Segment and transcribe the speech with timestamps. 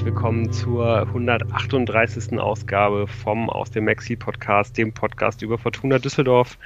[0.00, 2.38] herzlich willkommen zur 138.
[2.38, 6.56] Ausgabe vom Aus dem Maxi Podcast, dem Podcast über Fortuna Düsseldorf.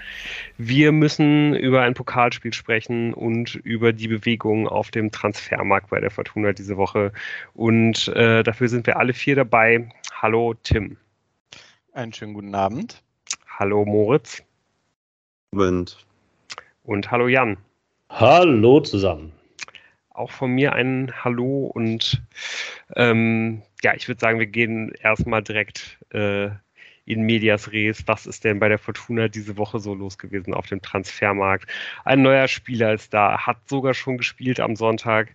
[0.57, 6.13] Wir müssen über ein Pokalspiel sprechen und über die Bewegung auf dem Transfermarkt bei der
[6.13, 7.13] Fortuna diese Woche.
[7.55, 9.89] Und äh, dafür sind wir alle vier dabei.
[10.13, 10.97] Hallo Tim.
[11.93, 13.03] Einen schönen guten Abend.
[13.49, 14.45] Hallo Moritz.
[15.53, 16.07] Abend.
[16.85, 17.57] Und hallo Jan.
[18.11, 19.34] Hallo zusammen
[20.15, 22.23] auch von mir ein Hallo und
[22.97, 26.49] ähm, ja, ich würde sagen, wir gehen erstmal direkt äh,
[27.05, 28.05] in Medias Res.
[28.07, 31.71] Was ist denn bei der Fortuna diese Woche so los gewesen auf dem Transfermarkt?
[32.05, 35.35] Ein neuer Spieler ist da, hat sogar schon gespielt am Sonntag.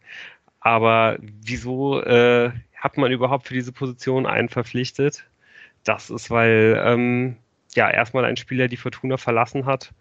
[0.61, 5.25] Aber wieso äh, hat man überhaupt für diese Position einen verpflichtet?
[5.83, 7.37] Das ist, weil ähm,
[7.75, 9.91] ja erstmal ein Spieler die Fortuna verlassen hat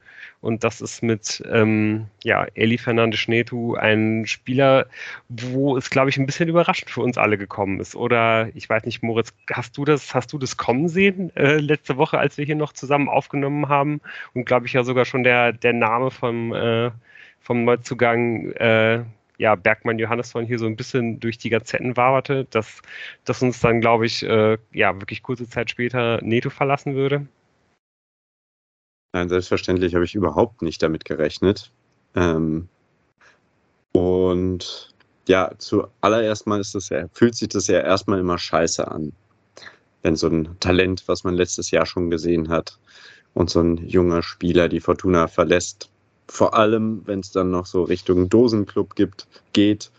[0.40, 4.86] und das ist mit ähm, ja, Eli Fernandes Schnetu ein Spieler,
[5.28, 7.96] wo es, glaube ich, ein bisschen überraschend für uns alle gekommen ist.
[7.96, 11.96] Oder ich weiß nicht, Moritz, hast du das, hast du das kommen sehen äh, letzte
[11.96, 14.00] Woche, als wir hier noch zusammen aufgenommen haben?
[14.34, 16.90] Und glaube ich ja sogar schon der, der Name vom, äh,
[17.40, 19.02] vom Neuzugang äh,
[19.38, 22.82] ja, Bergmann Johannesson hier so ein bisschen durch die Gazetten waberte, dass,
[23.24, 27.26] dass uns dann, glaube ich, äh, ja, wirklich kurze Zeit später Neto verlassen würde.
[29.18, 31.72] Nein, selbstverständlich habe ich überhaupt nicht damit gerechnet.
[32.14, 32.68] Ähm,
[33.90, 34.94] und
[35.26, 39.12] ja, zuallererst mal ist das ja, fühlt sich das ja erstmal immer scheiße an.
[40.02, 42.78] Wenn so ein Talent, was man letztes Jahr schon gesehen hat,
[43.34, 45.90] und so ein junger Spieler die Fortuna verlässt.
[46.28, 49.90] Vor allem, wenn es dann noch so Richtung Dosenclub gibt, geht.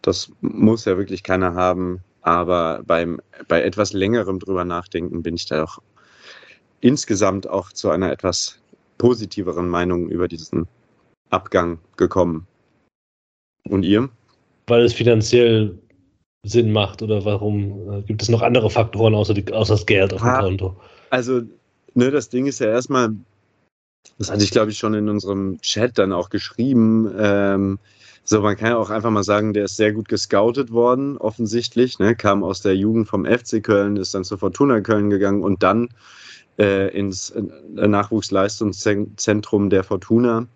[0.00, 2.00] Das muss ja wirklich keiner haben.
[2.22, 5.80] Aber beim, bei etwas längerem drüber nachdenken bin ich da auch
[6.84, 8.58] insgesamt auch zu einer etwas
[8.98, 10.68] positiveren Meinung über diesen
[11.30, 12.46] Abgang gekommen.
[13.66, 14.10] Und ihr?
[14.66, 15.78] Weil es finanziell
[16.44, 20.12] Sinn macht oder warum äh, gibt es noch andere Faktoren außer, die, außer das Geld
[20.12, 20.76] auf dem Konto?
[21.08, 21.40] Also,
[21.94, 23.14] ne, das Ding ist ja erstmal,
[24.18, 27.10] das hatte ich glaube ich schon in unserem Chat dann auch geschrieben.
[27.18, 27.78] Ähm,
[28.24, 31.98] so, man kann ja auch einfach mal sagen, der ist sehr gut gescoutet worden, offensichtlich.
[31.98, 32.14] Ne?
[32.14, 35.88] Kam aus der Jugend vom FC Köln, ist dann zur Fortuna Köln gegangen und dann
[36.56, 37.42] ins äh,
[37.74, 40.46] Nachwuchsleistungszentrum der Fortuna.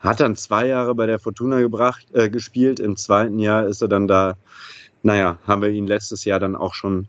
[0.00, 2.80] Hat dann zwei Jahre bei der Fortuna gebracht, äh, gespielt.
[2.80, 4.36] Im zweiten Jahr ist er dann da,
[5.02, 7.08] naja, haben wir ihn letztes Jahr dann auch schon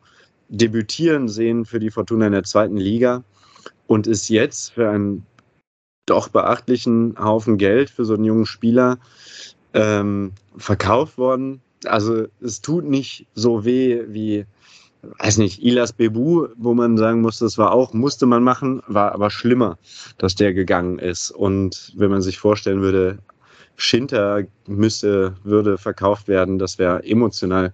[0.49, 3.23] debütieren sehen für die Fortuna in der zweiten Liga
[3.87, 5.25] und ist jetzt für einen
[6.05, 8.97] doch beachtlichen Haufen Geld für so einen jungen Spieler
[9.73, 11.61] ähm, verkauft worden.
[11.85, 14.45] Also es tut nicht so weh wie
[15.01, 19.13] weiß nicht, Ilas Bebu, wo man sagen muss, das war auch, musste man machen, war
[19.13, 19.77] aber schlimmer,
[20.17, 21.31] dass der gegangen ist.
[21.31, 23.19] Und wenn man sich vorstellen würde,
[23.77, 27.73] Schinter müsste, würde verkauft werden, das wäre emotional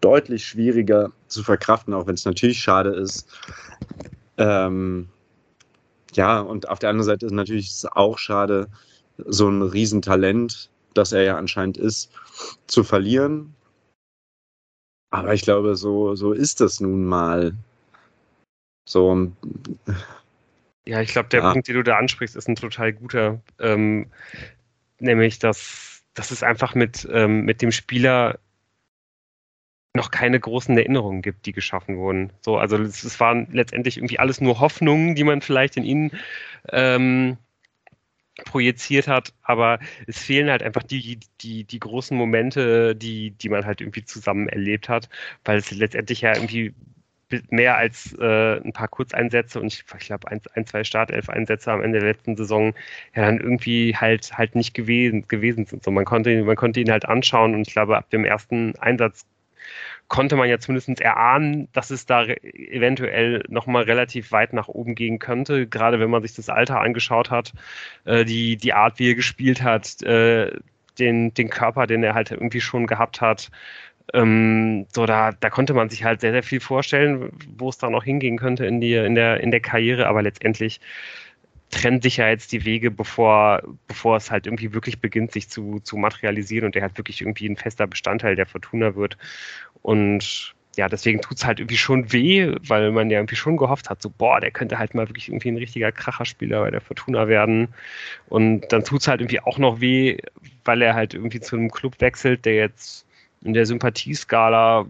[0.00, 3.28] deutlich schwieriger zu verkraften, auch wenn es natürlich schade ist.
[4.36, 5.08] Ähm,
[6.14, 8.68] ja, und auf der anderen Seite ist natürlich auch schade,
[9.18, 12.10] so ein Riesentalent, das er ja anscheinend ist,
[12.66, 13.55] zu verlieren.
[15.10, 17.54] Aber ich glaube, so, so ist das nun mal.
[18.88, 19.32] So.
[20.84, 21.52] Ja, ich glaube, der ja.
[21.52, 23.40] Punkt, den du da ansprichst, ist ein total guter.
[23.58, 24.06] Ähm,
[25.00, 28.38] nämlich, dass, dass es einfach mit, ähm, mit dem Spieler
[29.94, 32.32] noch keine großen Erinnerungen gibt, die geschaffen wurden.
[32.42, 36.10] So, also es, es waren letztendlich irgendwie alles nur Hoffnungen, die man vielleicht in ihnen
[36.70, 37.38] ähm,
[38.44, 43.64] projiziert hat, aber es fehlen halt einfach die, die, die großen Momente, die, die man
[43.64, 45.08] halt irgendwie zusammen erlebt hat,
[45.44, 46.74] weil es letztendlich ja irgendwie
[47.50, 51.82] mehr als äh, ein paar Kurzeinsätze und ich, ich glaube ein, ein, zwei Startelf-Einsätze am
[51.82, 52.74] Ende der letzten Saison
[53.14, 55.82] ja dann irgendwie halt halt nicht gewesen, gewesen sind.
[55.82, 59.26] So, man konnte, man konnte ihn halt anschauen und ich glaube, ab dem ersten Einsatz
[60.08, 65.18] konnte man ja zumindest erahnen, dass es da eventuell nochmal relativ weit nach oben gehen
[65.18, 67.52] könnte, gerade wenn man sich das Alter angeschaut hat,
[68.04, 70.52] äh, die, die Art, wie er gespielt hat, äh,
[70.98, 73.50] den, den Körper, den er halt irgendwie schon gehabt hat.
[74.14, 77.90] Ähm, so, da, da konnte man sich halt sehr, sehr viel vorstellen, wo es da
[77.90, 80.80] noch hingehen könnte in, die, in, der, in der Karriere, aber letztendlich
[81.70, 85.80] trennen sich ja jetzt die Wege, bevor, bevor es halt irgendwie wirklich beginnt, sich zu,
[85.80, 89.18] zu materialisieren und der halt wirklich irgendwie ein fester Bestandteil der Fortuna wird.
[89.82, 93.88] Und ja, deswegen tut es halt irgendwie schon weh, weil man ja irgendwie schon gehofft
[93.88, 97.28] hat, so, boah, der könnte halt mal wirklich irgendwie ein richtiger Kracherspieler bei der Fortuna
[97.28, 97.68] werden.
[98.28, 100.18] Und dann tut es halt irgendwie auch noch weh,
[100.64, 103.06] weil er halt irgendwie zu einem Club wechselt, der jetzt
[103.42, 104.86] in der Sympathieskala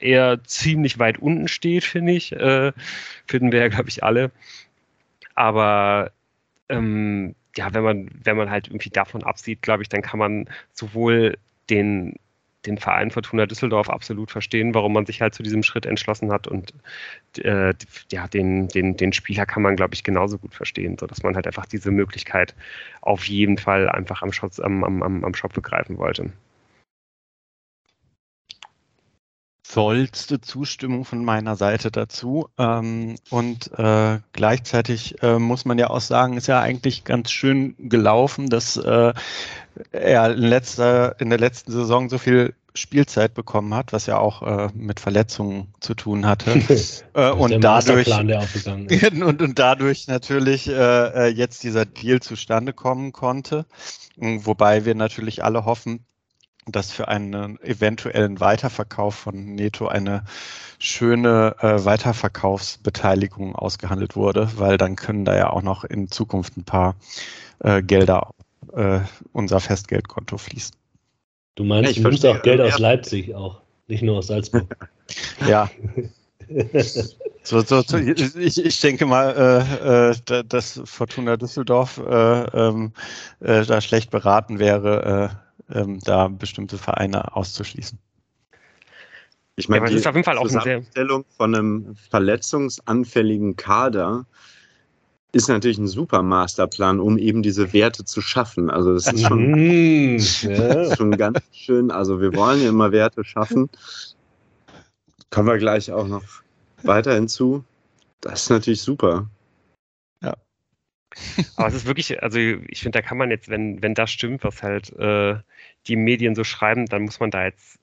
[0.00, 2.32] eher ziemlich weit unten steht, finde ich.
[2.32, 2.72] Äh,
[3.26, 4.30] finden wir ja, glaube ich, alle.
[5.36, 6.10] Aber
[6.68, 10.48] ähm, ja, wenn man, wenn man halt irgendwie davon absieht, glaube ich, dann kann man
[10.72, 11.38] sowohl
[11.70, 12.16] den,
[12.66, 16.46] den Verein Fortuna Düsseldorf absolut verstehen, warum man sich halt zu diesem Schritt entschlossen hat.
[16.48, 16.74] Und
[17.38, 17.74] äh,
[18.10, 21.46] ja, den, den, den Spieler kann man, glaube ich, genauso gut verstehen, sodass man halt
[21.46, 22.54] einfach diese Möglichkeit
[23.00, 26.32] auf jeden Fall einfach am, Shop, am, am, am Shop begreifen wollte.
[29.68, 32.48] Vollste Zustimmung von meiner Seite dazu.
[32.56, 37.74] Ähm, und äh, gleichzeitig äh, muss man ja auch sagen, ist ja eigentlich ganz schön
[37.78, 39.12] gelaufen, dass äh,
[39.90, 44.42] er in, letzter, in der letzten Saison so viel Spielzeit bekommen hat, was ja auch
[44.42, 46.52] äh, mit Verletzungen zu tun hatte.
[47.14, 53.66] äh, und, dadurch, und, und, dadurch natürlich äh, äh, jetzt dieser Deal zustande kommen konnte.
[54.16, 56.06] Wobei wir natürlich alle hoffen,
[56.66, 60.24] dass für einen eventuellen Weiterverkauf von Neto eine
[60.78, 66.64] schöne äh, Weiterverkaufsbeteiligung ausgehandelt wurde, weil dann können da ja auch noch in Zukunft ein
[66.64, 66.96] paar
[67.60, 68.30] äh, Gelder
[68.74, 69.00] äh,
[69.32, 70.76] unser Festgeldkonto fließen.
[71.54, 74.90] Du meinst, ja, du nimmst auch Geld aus Leipzig auch, nicht nur aus Salzburg.
[75.48, 75.70] ja.
[77.46, 82.92] So, so, so, ich, ich denke mal, äh, äh, dass Fortuna Düsseldorf äh, ähm,
[83.38, 87.98] äh, da schlecht beraten wäre, äh, ähm, da bestimmte Vereine auszuschließen.
[89.56, 94.26] Ich meine, ja, das ist auf jeden Fall auch Zusammenstellung von einem verletzungsanfälligen Kader
[95.32, 98.70] ist natürlich ein super Masterplan, um eben diese Werte zu schaffen.
[98.70, 100.96] Also das ist schon, mm, ja.
[100.96, 101.90] schon ganz schön.
[101.90, 103.68] Also wir wollen ja immer Werte schaffen.
[105.30, 106.24] Kommen wir gleich auch noch
[106.82, 107.64] weiter hinzu.
[108.20, 109.28] Das ist natürlich super.
[111.56, 114.44] Aber es ist wirklich, also ich finde, da kann man jetzt, wenn, wenn das stimmt,
[114.44, 115.36] was halt äh,
[115.88, 117.78] die Medien so schreiben, dann muss man da jetzt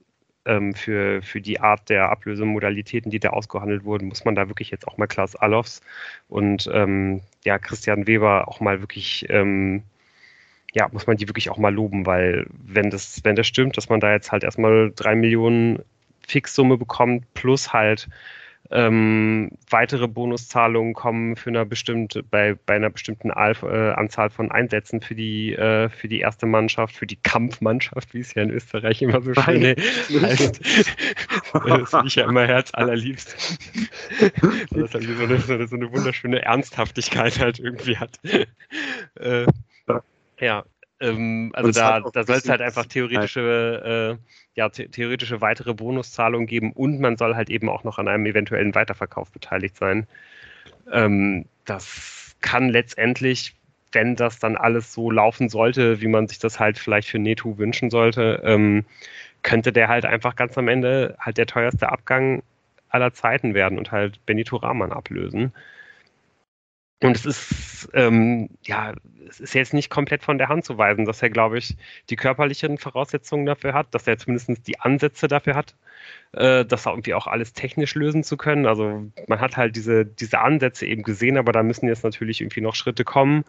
[0.45, 4.71] ähm, für, für die Art der Ablösemodalitäten, die da ausgehandelt wurden, muss man da wirklich
[4.71, 5.81] jetzt auch mal Klaus Allofs
[6.27, 9.83] und ähm, ja, Christian Weber auch mal wirklich, ähm,
[10.73, 13.89] ja, muss man die wirklich auch mal loben, weil wenn das, wenn das stimmt, dass
[13.89, 15.79] man da jetzt halt erstmal drei Millionen
[16.27, 18.09] Fixsumme bekommt, plus halt
[18.73, 24.49] ähm, weitere Bonuszahlungen kommen für eine bestimmte, bei, bei einer bestimmten Alf, äh, Anzahl von
[24.49, 28.49] Einsätzen für die, äh, für die erste Mannschaft, für die Kampfmannschaft, wie es ja in
[28.49, 30.59] Österreich immer so schön heißt.
[31.53, 33.59] das finde ich ja immer herzallerliebst.
[34.71, 38.19] das halt so eine, so, eine, so eine wunderschöne Ernsthaftigkeit halt irgendwie hat.
[39.19, 39.45] Äh,
[40.39, 40.63] ja,
[41.03, 44.23] ähm, also da, da soll es halt einfach theoretische, äh,
[44.55, 48.25] ja, the theoretische weitere Bonuszahlungen geben und man soll halt eben auch noch an einem
[48.25, 50.07] eventuellen Weiterverkauf beteiligt sein.
[50.91, 53.55] Ähm, das kann letztendlich,
[53.91, 57.57] wenn das dann alles so laufen sollte, wie man sich das halt vielleicht für Netu
[57.57, 58.85] wünschen sollte, ähm,
[59.43, 62.43] könnte der halt einfach ganz am Ende halt der teuerste Abgang
[62.89, 65.51] aller Zeiten werden und halt Benito Rahman ablösen.
[67.03, 68.93] Und es ist, ähm, ja,
[69.27, 71.75] es ist jetzt nicht komplett von der Hand zu weisen, dass er, glaube ich,
[72.09, 75.75] die körperlichen Voraussetzungen dafür hat, dass er zumindest die Ansätze dafür hat,
[76.31, 78.65] äh, das irgendwie auch alles technisch lösen zu können.
[78.65, 82.61] Also man hat halt diese, diese Ansätze eben gesehen, aber da müssen jetzt natürlich irgendwie
[82.61, 83.43] noch Schritte kommen.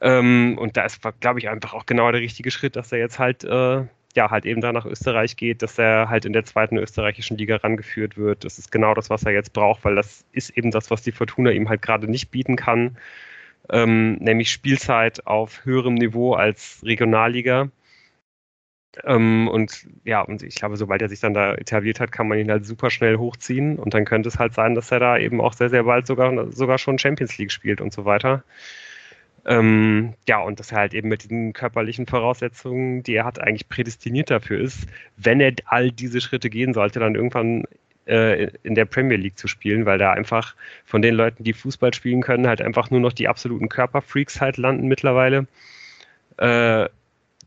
[0.00, 3.18] Ähm, und da ist, glaube ich, einfach auch genau der richtige Schritt, dass er jetzt
[3.18, 3.84] halt äh,
[4.16, 7.56] ja, halt eben da nach Österreich geht, dass er halt in der zweiten österreichischen Liga
[7.56, 8.44] rangeführt wird.
[8.44, 11.12] Das ist genau das, was er jetzt braucht, weil das ist eben das, was die
[11.12, 12.98] Fortuna ihm halt gerade nicht bieten kann,
[13.70, 17.70] ähm, nämlich Spielzeit auf höherem Niveau als Regionalliga.
[19.04, 22.38] Ähm, und ja, und ich glaube, sobald er sich dann da etabliert hat, kann man
[22.38, 25.40] ihn halt super schnell hochziehen und dann könnte es halt sein, dass er da eben
[25.40, 28.42] auch sehr, sehr bald sogar, sogar schon Champions League spielt und so weiter.
[29.46, 33.68] Ähm, ja, und dass er halt eben mit diesen körperlichen Voraussetzungen, die er hat, eigentlich
[33.68, 37.64] prädestiniert dafür ist, wenn er all diese Schritte gehen sollte, dann irgendwann
[38.06, 41.94] äh, in der Premier League zu spielen, weil da einfach von den Leuten, die Fußball
[41.94, 45.46] spielen können, halt einfach nur noch die absoluten Körperfreaks halt landen mittlerweile.
[46.38, 46.88] Äh,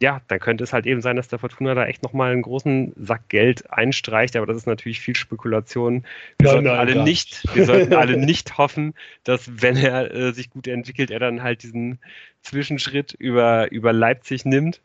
[0.02, 2.94] ja, dann könnte es halt eben sein, dass der Fortuna da echt nochmal einen großen
[2.98, 6.04] Sack Geld einstreicht, aber das ist natürlich viel Spekulation.
[6.40, 10.32] Wir nein, sollten nein, alle nicht, wir sollten alle nicht hoffen, dass wenn er äh,
[10.32, 12.00] sich gut entwickelt, er dann halt diesen
[12.42, 14.82] Zwischenschritt über, über Leipzig nimmt.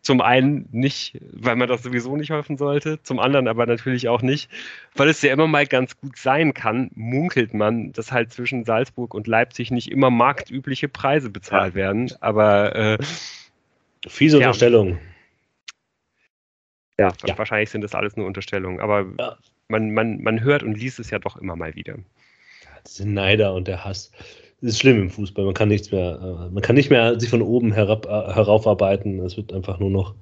[0.00, 4.22] Zum einen nicht, weil man das sowieso nicht hoffen sollte, zum anderen aber natürlich auch
[4.22, 4.48] nicht,
[4.94, 9.12] weil es ja immer mal ganz gut sein kann, munkelt man, dass halt zwischen Salzburg
[9.12, 12.12] und Leipzig nicht immer marktübliche Preise bezahlt werden.
[12.20, 12.98] Aber äh,
[14.06, 14.46] Fiese ja.
[14.46, 14.98] Unterstellung.
[16.98, 19.36] Ja, ja, wahrscheinlich sind das alles nur Unterstellungen, aber ja.
[19.68, 21.96] man, man, man hört und liest es ja doch immer mal wieder.
[22.86, 24.10] Diese Neider und der Hass.
[24.60, 25.44] Das ist schlimm im Fußball.
[25.44, 29.20] Man kann nichts mehr, äh, man kann nicht mehr sich von oben herab, äh, heraufarbeiten.
[29.20, 30.14] Es wird einfach nur noch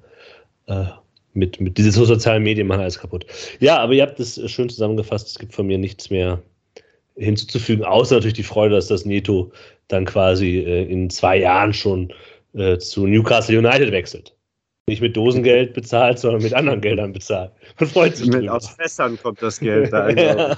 [0.67, 0.85] äh,
[1.33, 3.25] mit, mit diesen sozialen Medien machen alles kaputt.
[3.59, 5.27] Ja, aber ihr habt es schön zusammengefasst.
[5.27, 6.41] Es gibt von mir nichts mehr
[7.15, 9.51] hinzuzufügen, außer natürlich die Freude, dass das Neto
[9.87, 12.13] dann quasi äh, in zwei Jahren schon
[12.53, 14.33] äh, zu Newcastle United wechselt.
[14.89, 17.51] Nicht mit Dosengeld bezahlt, sondern mit anderen Geldern bezahlt.
[17.77, 20.09] Man freut sich mit Aus Fässern kommt das Geld da.
[20.09, 20.57] ja,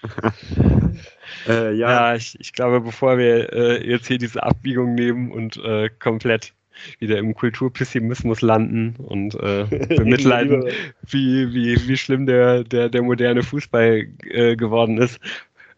[1.48, 1.90] äh, ja.
[1.90, 6.52] ja ich, ich, glaube, bevor wir äh, jetzt hier diese Abbiegung nehmen und äh, komplett
[6.98, 9.64] wieder im Kulturpessimismus landen und äh,
[9.96, 10.64] bemitleiden,
[11.06, 15.20] wie, wie, wie schlimm der, der, der moderne Fußball äh, geworden ist,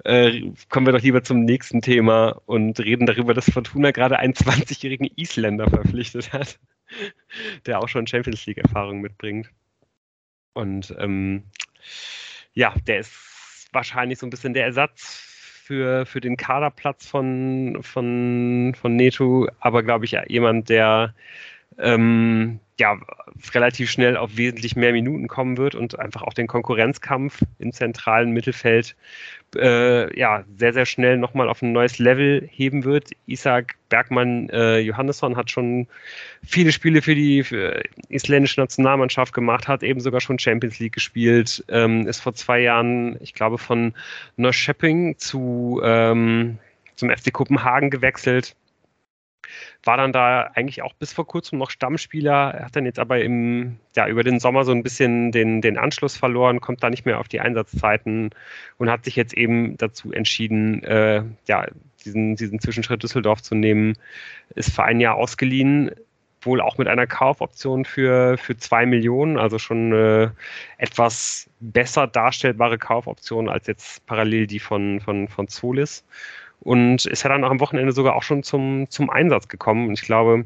[0.04, 4.34] äh, kommen wir doch lieber zum nächsten Thema und reden darüber, dass Fortuna gerade einen
[4.34, 6.58] 20-jährigen Isländer verpflichtet hat,
[7.66, 9.50] der auch schon Champions League-Erfahrung mitbringt.
[10.54, 11.44] Und ähm,
[12.52, 15.32] ja, der ist wahrscheinlich so ein bisschen der Ersatz
[15.64, 21.14] für, für den Kaderplatz von, von, von Neto, aber glaube ich jemand, der
[21.78, 22.98] ähm, ja,
[23.54, 28.32] relativ schnell auf wesentlich mehr Minuten kommen wird und einfach auch den Konkurrenzkampf im zentralen
[28.32, 28.96] Mittelfeld
[29.54, 33.10] äh, ja, sehr, sehr schnell nochmal auf ein neues Level heben wird.
[33.26, 35.86] Isaac Bergmann äh, Johannesson hat schon
[36.44, 41.64] viele Spiele für die für isländische Nationalmannschaft gemacht, hat eben sogar schon Champions League gespielt,
[41.68, 43.94] ähm, ist vor zwei Jahren, ich glaube, von
[44.36, 46.58] Norrköping zu ähm,
[46.96, 48.56] zum FC Kopenhagen gewechselt
[49.84, 53.78] war dann da eigentlich auch bis vor kurzem noch Stammspieler, hat dann jetzt aber im,
[53.96, 57.18] ja, über den Sommer so ein bisschen den, den Anschluss verloren, kommt da nicht mehr
[57.18, 58.30] auf die Einsatzzeiten
[58.78, 61.66] und hat sich jetzt eben dazu entschieden, äh, ja,
[62.04, 63.94] diesen, diesen Zwischenschritt Düsseldorf zu nehmen,
[64.54, 65.92] ist für ein Jahr ausgeliehen,
[66.44, 70.34] wohl auch mit einer Kaufoption für, für zwei Millionen, also schon eine
[70.78, 76.04] etwas besser darstellbare Kaufoption als jetzt parallel die von, von, von Solis
[76.62, 79.88] und ist ja dann am Wochenende sogar auch schon zum, zum Einsatz gekommen.
[79.88, 80.44] Und ich glaube,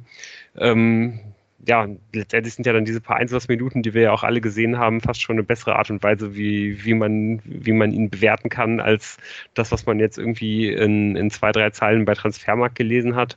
[0.57, 1.21] ähm,
[1.67, 5.01] ja, letztendlich sind ja dann diese paar Einsatzminuten, die wir ja auch alle gesehen haben,
[5.01, 8.81] fast schon eine bessere Art und Weise, wie, wie, man, wie man ihn bewerten kann,
[8.81, 9.19] als
[9.55, 13.37] das, was man jetzt irgendwie in, in zwei, drei Zeilen bei Transfermarkt gelesen hat.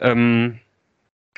[0.00, 0.58] Ähm,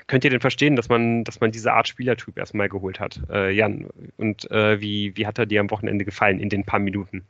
[0.07, 3.21] könnt ihr denn verstehen, dass man, dass man diese Art Spielertyp erstmal geholt hat?
[3.31, 6.81] Äh, Jan, und äh, wie, wie hat er dir am Wochenende gefallen in den paar
[6.81, 7.25] Minuten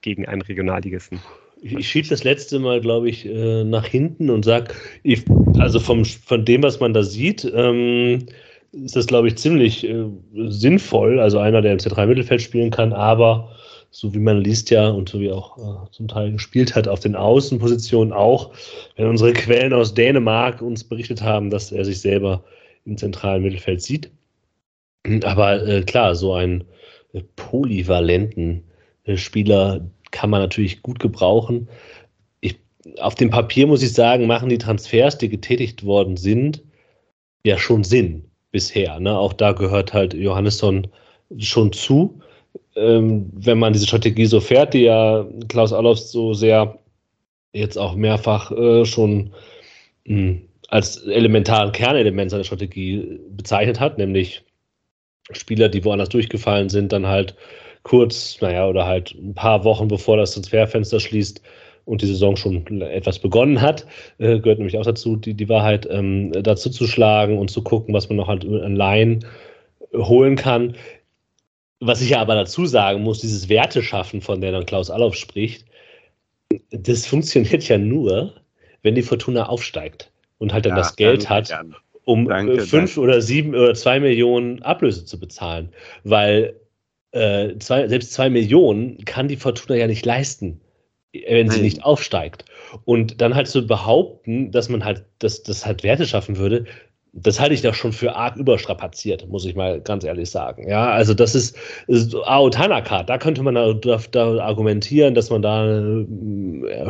[0.00, 1.20] gegen einen Regionalligisten?
[1.60, 4.74] Ich schiebe das letzte Mal, glaube ich, äh, nach hinten und sage,
[5.58, 8.26] also vom, von dem, was man da sieht, ähm,
[8.72, 10.04] ist das, glaube ich, ziemlich äh,
[10.48, 11.20] sinnvoll.
[11.20, 13.50] Also einer, der im zentralen Mittelfeld spielen kann, aber
[13.90, 17.00] so wie man liest ja und so wie auch äh, zum Teil gespielt hat, auf
[17.00, 18.52] den Außenpositionen auch,
[18.96, 22.44] wenn unsere Quellen aus Dänemark uns berichtet haben, dass er sich selber
[22.84, 24.10] im zentralen Mittelfeld sieht.
[25.24, 26.64] Aber äh, klar, so einen
[27.14, 28.64] äh, polyvalenten
[29.04, 31.68] äh, Spieler, kann man natürlich gut gebrauchen.
[32.40, 32.56] Ich,
[33.00, 36.62] auf dem Papier muss ich sagen, machen die Transfers, die getätigt worden sind,
[37.44, 38.98] ja schon Sinn bisher.
[39.00, 39.16] Ne?
[39.16, 40.88] Auch da gehört halt Johannesson
[41.38, 42.20] schon zu.
[42.76, 46.78] Ähm, wenn man diese Strategie so fährt, die ja Klaus Allofs so sehr
[47.52, 49.32] jetzt auch mehrfach äh, schon
[50.04, 54.44] mh, hm, als elementaren Kernelement seiner Strategie bezeichnet hat, nämlich
[55.32, 57.34] Spieler, die woanders durchgefallen sind, dann halt
[57.82, 61.42] kurz, naja, oder halt ein paar Wochen bevor das Transferfenster schließt
[61.84, 63.86] und die Saison schon etwas begonnen hat,
[64.18, 67.94] äh, gehört nämlich auch dazu, die, die Wahrheit ähm, dazu zu schlagen und zu gucken,
[67.94, 69.24] was man noch halt an Laien
[69.94, 70.76] holen kann.
[71.80, 75.64] Was ich ja aber dazu sagen muss, dieses Werteschaffen, von der dann Klaus Allof spricht,
[76.70, 78.34] das funktioniert ja nur,
[78.82, 81.52] wenn die Fortuna aufsteigt und halt dann ja, das Geld hat,
[82.04, 83.00] um danke, fünf danke.
[83.00, 85.70] oder sieben oder zwei Millionen Ablöse zu bezahlen.
[86.04, 86.54] Weil
[87.12, 90.60] äh, zwei, selbst zwei Millionen kann die Fortuna ja nicht leisten,
[91.12, 91.56] wenn Nein.
[91.56, 92.44] sie nicht aufsteigt.
[92.84, 96.66] Und dann halt zu behaupten, dass man halt, dass das halt Werte schaffen würde,
[97.12, 100.68] das halte ich doch schon für arg überstrapaziert, muss ich mal ganz ehrlich sagen.
[100.68, 105.42] Ja, also das ist, ist Ao Tanaka, da könnte man da, da, argumentieren, dass man
[105.42, 106.06] da äh,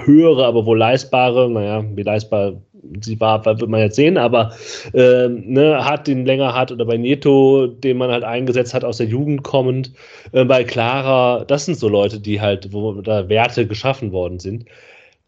[0.05, 2.61] höhere, aber wohl leistbare, naja, wie leistbar
[3.03, 4.53] sie war, wird man jetzt sehen, aber
[4.93, 8.99] äh, ne, hat den länger hat oder bei Neto, den man halt eingesetzt hat, aus
[8.99, 9.93] der Jugend kommend,
[10.33, 14.65] äh, bei Clara, das sind so Leute, die halt, wo da Werte geschaffen worden sind.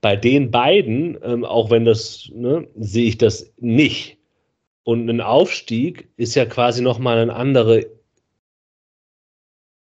[0.01, 4.19] Bei den beiden, ähm, auch wenn das, ne, sehe ich das nicht.
[4.85, 7.87] Und ein Aufstieg ist ja quasi nochmal eine andere,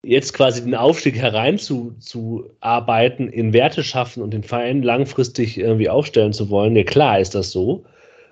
[0.03, 6.49] jetzt quasi den Aufstieg hereinzuarbeiten, in Werte schaffen und den Verein langfristig irgendwie aufstellen zu
[6.49, 6.75] wollen.
[6.75, 7.85] Ja, klar ist das so.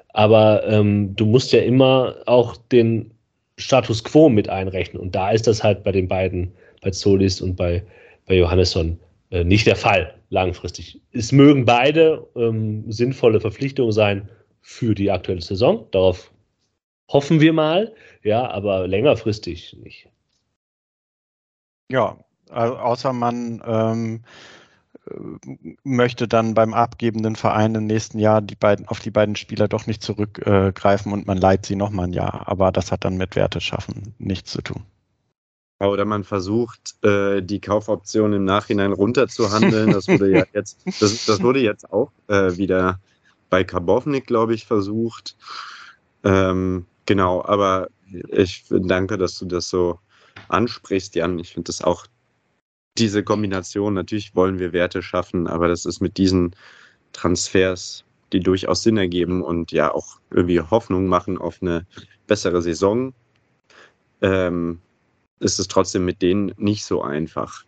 [0.10, 3.12] Aber ähm, du musst ja immer auch den
[3.58, 5.02] Status quo mit einrechnen.
[5.02, 6.52] Und da ist das halt bei den beiden,
[6.82, 7.84] bei Solis und bei,
[8.26, 9.00] bei Johannesson,
[9.32, 11.00] äh, nicht der Fall langfristig.
[11.14, 14.30] Es mögen beide ähm, sinnvolle Verpflichtungen sein
[14.62, 15.88] für die aktuelle Saison.
[15.92, 16.32] Darauf
[17.12, 20.08] Hoffen wir mal, ja, aber längerfristig nicht.
[21.92, 22.16] Ja,
[22.50, 24.22] außer man ähm,
[25.84, 29.88] möchte dann beim abgebenden Verein im nächsten Jahr die beiden, auf die beiden Spieler doch
[29.88, 32.48] nicht zurückgreifen äh, und man leiht sie nochmal ein Jahr.
[32.48, 34.84] Aber das hat dann mit Werte schaffen nichts zu tun.
[35.80, 39.92] Oder man versucht, äh, die Kaufoption im Nachhinein runterzuhandeln.
[39.92, 43.00] Das wurde ja jetzt, das, das wurde jetzt auch äh, wieder
[43.50, 45.36] bei Karbovnik, glaube ich, versucht.
[46.24, 47.90] Ähm, genau, aber
[48.30, 50.00] ich danke, dass du das so
[50.48, 51.40] ansprichst, Jan.
[51.40, 52.08] Ich finde das auch
[52.98, 53.94] diese Kombination.
[53.94, 56.56] Natürlich wollen wir Werte schaffen, aber das ist mit diesen
[57.14, 61.86] Transfers, die durchaus Sinn ergeben und ja auch irgendwie Hoffnung machen auf eine
[62.28, 63.14] bessere Saison,
[64.22, 64.80] ähm,
[65.40, 67.66] ist es trotzdem mit denen nicht so einfach.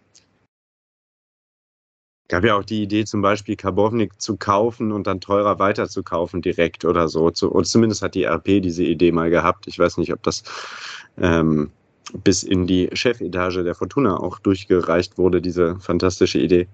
[2.29, 6.85] Gab ja auch die Idee, zum Beispiel Karbovnik zu kaufen und dann teurer weiterzukaufen direkt
[6.85, 7.25] oder so.
[7.25, 9.67] Und zumindest hat die RP diese Idee mal gehabt.
[9.67, 10.43] Ich weiß nicht, ob das
[11.17, 11.71] ähm,
[12.23, 16.67] bis in die Chefetage der Fortuna auch durchgereicht wurde, diese fantastische Idee.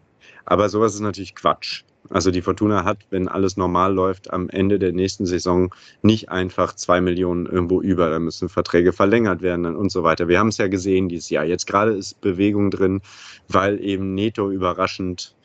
[0.45, 1.83] Aber sowas ist natürlich Quatsch.
[2.09, 6.73] Also die Fortuna hat, wenn alles normal läuft, am Ende der nächsten Saison nicht einfach
[6.73, 8.09] zwei Millionen irgendwo über.
[8.09, 10.27] Da müssen Verträge verlängert werden und so weiter.
[10.27, 11.45] Wir haben es ja gesehen dieses Jahr.
[11.45, 13.01] Jetzt gerade ist Bewegung drin,
[13.47, 15.35] weil eben Neto überraschend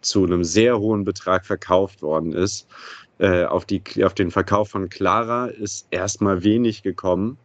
[0.00, 2.66] zu einem sehr hohen Betrag verkauft worden ist.
[3.18, 7.36] Äh, auf, die, auf den Verkauf von Clara ist erstmal wenig gekommen.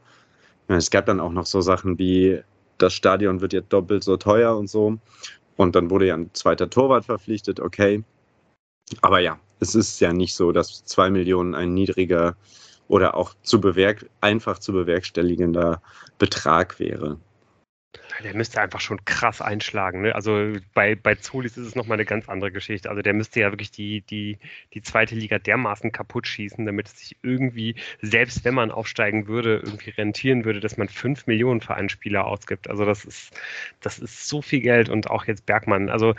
[0.67, 2.41] Es gab dann auch noch so Sachen wie,
[2.77, 4.98] das Stadion wird jetzt doppelt so teuer und so.
[5.58, 8.03] Und dann wurde ja ein zweiter Torwart verpflichtet, okay.
[9.01, 12.36] Aber ja, es ist ja nicht so, dass zwei Millionen ein niedriger
[12.88, 15.82] oder auch zu bewerk einfach zu bewerkstelligender
[16.17, 17.17] Betrag wäre.
[18.24, 20.02] Der müsste einfach schon krass einschlagen.
[20.02, 20.16] Ne?
[20.16, 22.90] Also bei, bei Zolis ist es nochmal eine ganz andere Geschichte.
[22.90, 24.38] Also der müsste ja wirklich die, die,
[24.74, 29.62] die zweite Liga dermaßen kaputt schießen, damit es sich irgendwie, selbst wenn man aufsteigen würde,
[29.64, 32.70] irgendwie rentieren würde, dass man fünf Millionen für einen Spieler ausgibt.
[32.70, 33.32] Also das ist,
[33.82, 35.90] das ist so viel Geld und auch jetzt Bergmann.
[35.90, 36.16] Also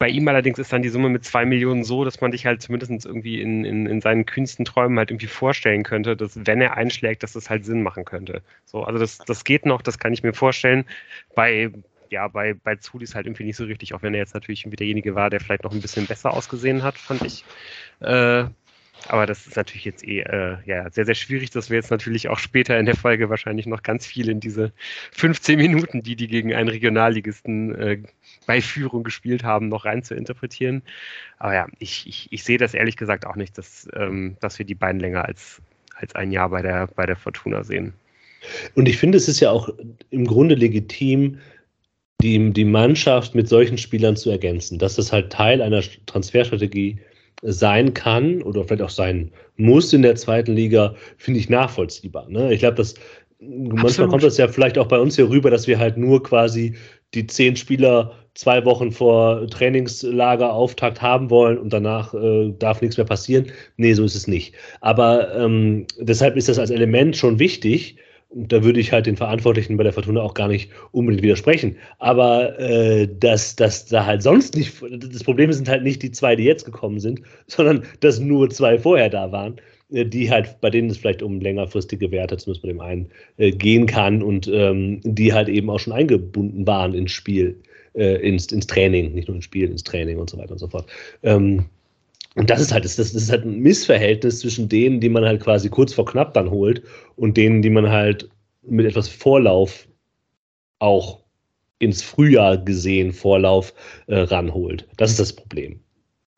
[0.00, 2.62] bei ihm allerdings ist dann die Summe mit zwei Millionen so, dass man dich halt
[2.62, 6.78] zumindest irgendwie in, in, in seinen kühnsten Träumen halt irgendwie vorstellen könnte, dass wenn er
[6.78, 8.40] einschlägt, dass das halt Sinn machen könnte.
[8.64, 10.86] So, also das, das geht noch, das kann ich mir vorstellen.
[11.34, 11.70] Bei,
[12.08, 14.76] ja, bei, bei Zulis halt irgendwie nicht so richtig, auch wenn er jetzt natürlich irgendwie
[14.76, 17.44] derjenige war, der vielleicht noch ein bisschen besser ausgesehen hat, fand ich.
[18.00, 18.44] Äh,
[19.08, 22.28] aber das ist natürlich jetzt eh äh, ja, sehr, sehr schwierig, dass wir jetzt natürlich
[22.28, 24.72] auch später in der Folge wahrscheinlich noch ganz viel in diese
[25.12, 28.02] 15 Minuten, die die gegen einen Regionalligisten äh,
[28.46, 30.82] bei Führung gespielt haben, noch rein zu interpretieren.
[31.38, 34.66] Aber ja, ich, ich, ich sehe das ehrlich gesagt auch nicht, dass, ähm, dass wir
[34.66, 35.60] die beiden länger als,
[35.94, 37.92] als ein Jahr bei der, bei der Fortuna sehen.
[38.74, 39.68] Und ich finde, es ist ja auch
[40.10, 41.38] im Grunde legitim,
[42.22, 46.98] die, die Mannschaft mit solchen Spielern zu ergänzen, dass das halt Teil einer Transferstrategie
[47.42, 52.28] sein kann oder vielleicht auch sein muss in der zweiten Liga, finde ich nachvollziehbar.
[52.28, 52.52] Ne?
[52.52, 52.94] Ich glaube, dass
[53.40, 56.74] manchmal kommt das ja vielleicht auch bei uns hier rüber, dass wir halt nur quasi
[57.14, 63.06] die zehn Spieler zwei Wochen vor Trainingslagerauftakt haben wollen und danach äh, darf nichts mehr
[63.06, 63.46] passieren.
[63.76, 64.54] Nee, so ist es nicht.
[64.80, 67.96] Aber ähm, deshalb ist das als Element schon wichtig.
[68.30, 71.76] Und da würde ich halt den Verantwortlichen bei der Fortuna auch gar nicht unbedingt widersprechen.
[71.98, 76.36] Aber äh, dass, dass da halt sonst nicht, das Problem sind halt nicht die zwei,
[76.36, 79.56] die jetzt gekommen sind, sondern dass nur zwei vorher da waren,
[79.90, 83.86] die halt, bei denen es vielleicht um längerfristige Werte, zumindest bei dem einen, äh, gehen
[83.86, 87.56] kann und ähm, die halt eben auch schon eingebunden waren ins Spiel
[87.94, 90.68] äh, ins, ins Training, nicht nur ins Spiel, ins Training und so weiter und so
[90.68, 90.86] fort.
[91.22, 91.66] Ähm,
[92.36, 95.40] und das ist halt, das, das ist halt ein Missverhältnis zwischen denen, die man halt
[95.40, 96.82] quasi kurz vor knapp dann holt
[97.16, 98.28] und denen, die man halt
[98.62, 99.88] mit etwas Vorlauf
[100.78, 101.20] auch
[101.80, 103.74] ins Frühjahr gesehen Vorlauf
[104.06, 104.86] äh, ranholt.
[104.96, 105.80] Das ist das Problem.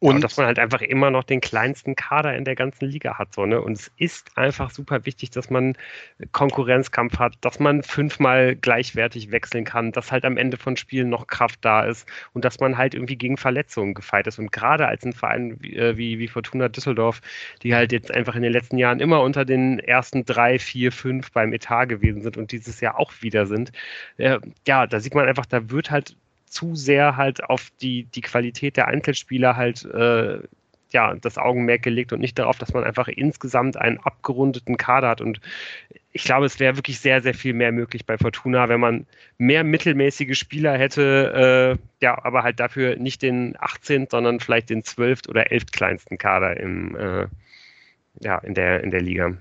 [0.03, 3.33] Und dass man halt einfach immer noch den kleinsten Kader in der ganzen Liga hat.
[3.33, 3.61] So, ne?
[3.61, 5.77] Und es ist einfach super wichtig, dass man
[6.33, 11.29] Konkurrenzkampf hat, dass man fünfmal gleichwertig wechseln kann, dass halt am Ende von Spielen noch
[11.29, 14.41] Kraft da ist und dass man halt irgendwie gegen Verletzungen gefeit ist.
[14.41, 17.21] Und gerade als ein Verein wie, äh, wie, wie Fortuna Düsseldorf,
[17.63, 21.31] die halt jetzt einfach in den letzten Jahren immer unter den ersten drei, vier, fünf
[21.31, 23.71] beim Etat gewesen sind und dieses Jahr auch wieder sind,
[24.17, 26.17] äh, ja, da sieht man einfach, da wird halt
[26.53, 30.41] zu sehr halt auf die, die Qualität der Einzelspieler halt äh,
[30.93, 35.21] ja, das Augenmerk gelegt und nicht darauf, dass man einfach insgesamt einen abgerundeten Kader hat.
[35.23, 35.41] Und
[36.13, 39.07] ich glaube, es wäre wirklich sehr, sehr viel mehr möglich bei Fortuna, wenn man
[39.39, 44.85] mehr mittelmäßige Spieler hätte, äh, ja, aber halt dafür nicht den 18., sondern vielleicht den
[44.85, 45.23] 12.
[45.29, 45.67] oder 11.
[45.73, 47.27] kleinsten Kader im, äh,
[48.21, 49.35] ja, in, der, in der Liga.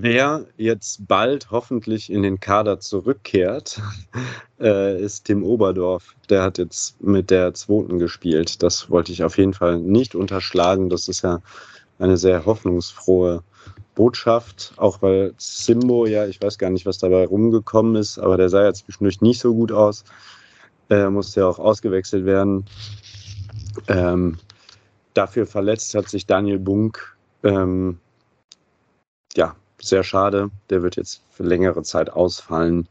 [0.00, 3.82] Wer jetzt bald hoffentlich in den Kader zurückkehrt,
[4.60, 6.14] äh, ist Tim Oberdorf.
[6.30, 8.62] Der hat jetzt mit der zweiten gespielt.
[8.62, 10.88] Das wollte ich auf jeden Fall nicht unterschlagen.
[10.88, 11.40] Das ist ja
[11.98, 13.42] eine sehr hoffnungsfrohe
[13.96, 18.50] Botschaft, auch weil Simbo, ja, ich weiß gar nicht, was dabei rumgekommen ist, aber der
[18.50, 20.04] sah ja zwischendurch nicht so gut aus.
[20.88, 22.66] Er musste ja auch ausgewechselt werden.
[23.88, 24.38] Ähm,
[25.14, 27.16] dafür verletzt hat sich Daniel Bunk.
[27.42, 27.98] Ähm,
[29.34, 30.50] ja, sehr schade.
[30.70, 32.88] Der wird jetzt für längere Zeit ausfallen.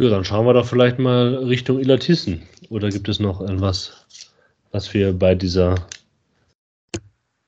[0.00, 2.46] Ja, dann schauen wir doch vielleicht mal Richtung Ilatissen.
[2.70, 4.06] Oder gibt es noch etwas,
[4.70, 5.86] was wir bei dieser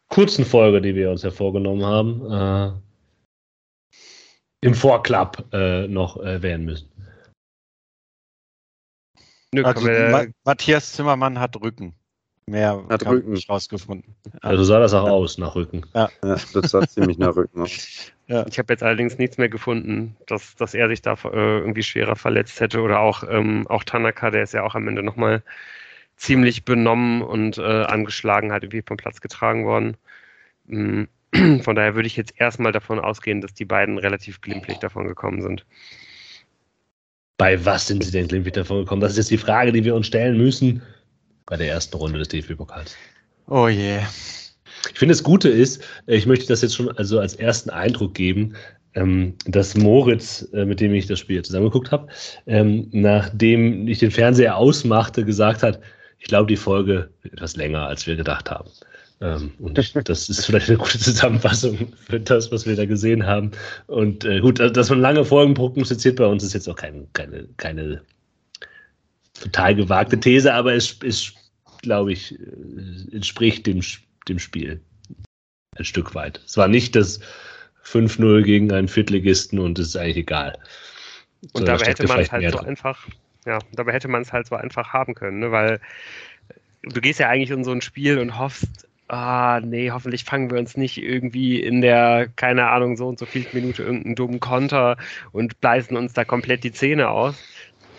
[0.08, 2.72] kurzen Folge, die wir uns ja vorgenommen haben, äh,
[4.60, 6.90] im Vorklapp äh, noch erwähnen müssen?
[9.52, 11.94] Nö, also, Ma Matthias Zimmermann hat Rücken.
[12.46, 14.14] Mehr hat Rücken nicht rausgefunden.
[14.42, 15.82] Also sah das auch aus nach Rücken.
[15.94, 18.10] Ja, ja das sah ziemlich nach Rücken aus.
[18.26, 18.46] Ja.
[18.46, 22.16] Ich habe jetzt allerdings nichts mehr gefunden, dass, dass er sich da äh, irgendwie schwerer
[22.16, 25.42] verletzt hätte oder auch, ähm, auch Tanaka, der ist ja auch am Ende nochmal
[26.16, 29.98] ziemlich benommen und äh, angeschlagen halt irgendwie vom Platz getragen worden.
[30.66, 31.08] Mhm.
[31.62, 35.42] Von daher würde ich jetzt erstmal davon ausgehen, dass die beiden relativ glimpflich davon gekommen
[35.42, 35.66] sind.
[37.36, 39.02] Bei was sind sie denn glimpflich davon gekommen?
[39.02, 40.80] Das ist jetzt die Frage, die wir uns stellen müssen
[41.46, 42.96] bei der ersten Runde des DFB-Pokals.
[43.48, 43.98] Oh je.
[44.92, 48.14] Ich finde, das Gute ist, äh, ich möchte das jetzt schon also als ersten Eindruck
[48.14, 48.54] geben,
[48.94, 52.08] ähm, dass Moritz, äh, mit dem ich das Spiel zusammengeguckt habe,
[52.46, 55.80] ähm, nachdem ich den Fernseher ausmachte, gesagt hat,
[56.18, 58.70] ich glaube, die Folge wird etwas länger, als wir gedacht haben.
[59.20, 63.50] Ähm, und das ist vielleicht eine gute Zusammenfassung für das, was wir da gesehen haben.
[63.86, 67.48] Und äh, gut, dass man lange Folgen prognostiziert bei uns, ist jetzt auch kein, keine,
[67.56, 68.02] keine
[69.44, 71.34] total gewagte These, aber es ist,
[71.82, 73.80] glaube ich, äh, entspricht dem,
[74.28, 74.80] dem Spiel
[75.76, 76.40] ein Stück weit.
[76.46, 77.20] Es war nicht das
[77.84, 80.58] 5-0 gegen einen Viertligisten und es ist eigentlich egal.
[81.52, 82.66] Und so, dabei hätte man es halt so dran.
[82.66, 83.06] einfach,
[83.44, 85.52] ja, dabei hätte man es halt so einfach haben können, ne?
[85.52, 85.80] weil
[86.82, 90.58] du gehst ja eigentlich in so ein Spiel und hoffst, ah, nee, hoffentlich fangen wir
[90.58, 94.96] uns nicht irgendwie in der, keine Ahnung, so und so viel Minute irgendeinen dummen Konter
[95.32, 97.36] und bleißen uns da komplett die Zähne aus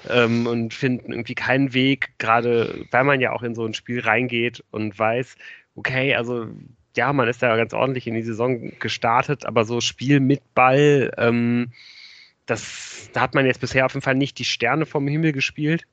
[0.09, 4.01] ähm, und finden irgendwie keinen Weg, gerade weil man ja auch in so ein Spiel
[4.01, 5.35] reingeht und weiß,
[5.75, 6.47] okay, also
[6.95, 11.11] ja, man ist da ganz ordentlich in die Saison gestartet, aber so Spiel mit Ball,
[11.17, 11.71] ähm,
[12.45, 15.85] das, da hat man jetzt bisher auf jeden Fall nicht die Sterne vom Himmel gespielt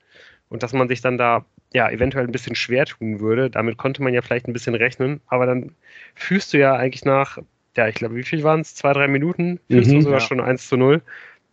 [0.48, 4.02] und dass man sich dann da ja eventuell ein bisschen schwer tun würde, damit konnte
[4.02, 5.74] man ja vielleicht ein bisschen rechnen, aber dann
[6.14, 7.38] fühlst du ja eigentlich nach,
[7.76, 8.74] ja, ich glaube, wie viel waren es?
[8.74, 9.58] Zwei, drei Minuten?
[9.70, 10.26] Fühlst mhm, du sogar ja.
[10.26, 11.02] schon 1 zu 0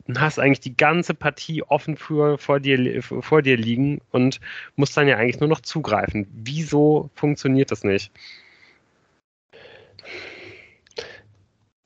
[0.10, 4.40] und hast eigentlich die ganze Partie offen für, vor, dir, vor dir liegen und
[4.76, 6.26] musst dann ja eigentlich nur noch zugreifen.
[6.34, 8.12] Wieso funktioniert das nicht?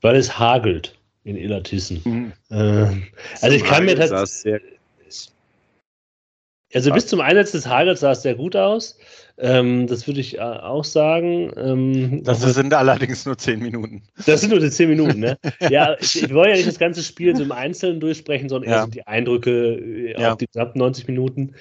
[0.00, 2.00] Weil es hagelt in Illertissen.
[2.04, 2.32] Mhm.
[2.48, 2.86] Äh,
[3.42, 4.72] also ich kann mir tatsächlich.
[6.74, 8.98] Also bis zum Einsatz des Hagels sah es sehr gut aus.
[9.38, 11.52] Ähm, das würde ich äh, auch sagen.
[11.56, 14.02] Ähm, das sind allerdings nur zehn Minuten.
[14.26, 15.38] Das sind nur die zehn Minuten, ne?
[15.70, 18.76] ja, ich, ich wollte ja nicht das ganze Spiel so im Einzelnen durchsprechen, sondern ja.
[18.76, 20.32] eher so die Eindrücke äh, ja.
[20.32, 21.54] auf die gesamten 90 Minuten.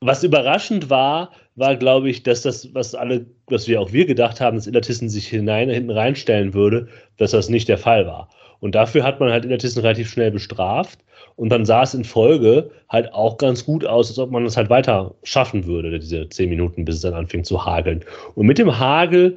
[0.00, 4.40] Was überraschend war, war, glaube ich, dass das, was alle, was wir auch wir gedacht
[4.40, 8.28] haben, dass Illertissen sich hinein, hinten reinstellen würde, dass das nicht der Fall war.
[8.60, 11.00] Und dafür hat man halt Illertissen relativ schnell bestraft.
[11.36, 14.56] Und dann sah es in Folge halt auch ganz gut aus, als ob man es
[14.56, 18.02] halt weiter schaffen würde, diese zehn Minuten, bis es dann anfing zu hageln.
[18.34, 19.36] Und mit dem Hagel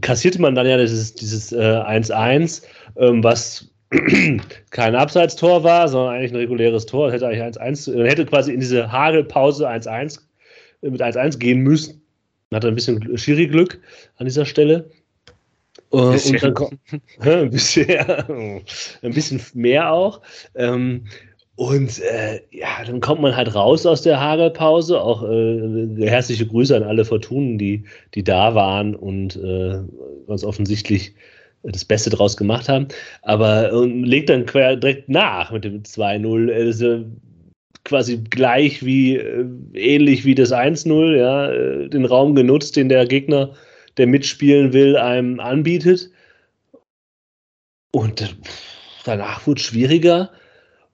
[0.00, 2.62] kassierte man dann ja dieses, dieses äh, 1-1,
[2.96, 3.70] ähm, was
[4.70, 7.12] kein Abseitstor war, sondern eigentlich ein reguläres Tor.
[7.12, 10.20] hätte eigentlich 1-1, äh, hätte quasi in diese Hagelpause 1-1
[10.82, 12.00] äh, mit 1-1 gehen müssen.
[12.50, 13.80] Man hatte ein bisschen Schiri-Glück
[14.16, 14.90] an dieser Stelle.
[15.92, 16.78] Äh, und dann kommt
[17.20, 17.86] ein bisschen,
[19.02, 20.22] ein bisschen mehr auch.
[20.54, 21.04] Ähm,
[21.56, 25.00] und äh, ja, dann kommt man halt raus aus der Hagelpause.
[25.00, 29.78] Auch äh, herzliche Grüße an alle Fortunen, die, die da waren und äh,
[30.26, 31.14] ganz offensichtlich
[31.62, 32.88] das Beste draus gemacht haben.
[33.22, 36.52] Aber und legt dann direkt nach mit dem 2-0.
[36.52, 37.04] Also
[37.84, 43.06] quasi gleich wie, äh, ähnlich wie das 1-0, ja, äh, den Raum genutzt, den der
[43.06, 43.54] Gegner,
[43.96, 46.10] der mitspielen will, einem anbietet.
[47.92, 48.36] Und
[49.04, 50.30] danach wurde es schwieriger.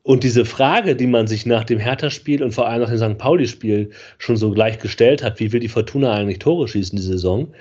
[0.02, 3.18] Und diese Frage, die man sich nach dem Hertha-Spiel und vor allem nach dem St.
[3.18, 7.52] Pauli-Spiel schon so gleich gestellt hat, wie will die Fortuna eigentlich Tore schießen die Saison,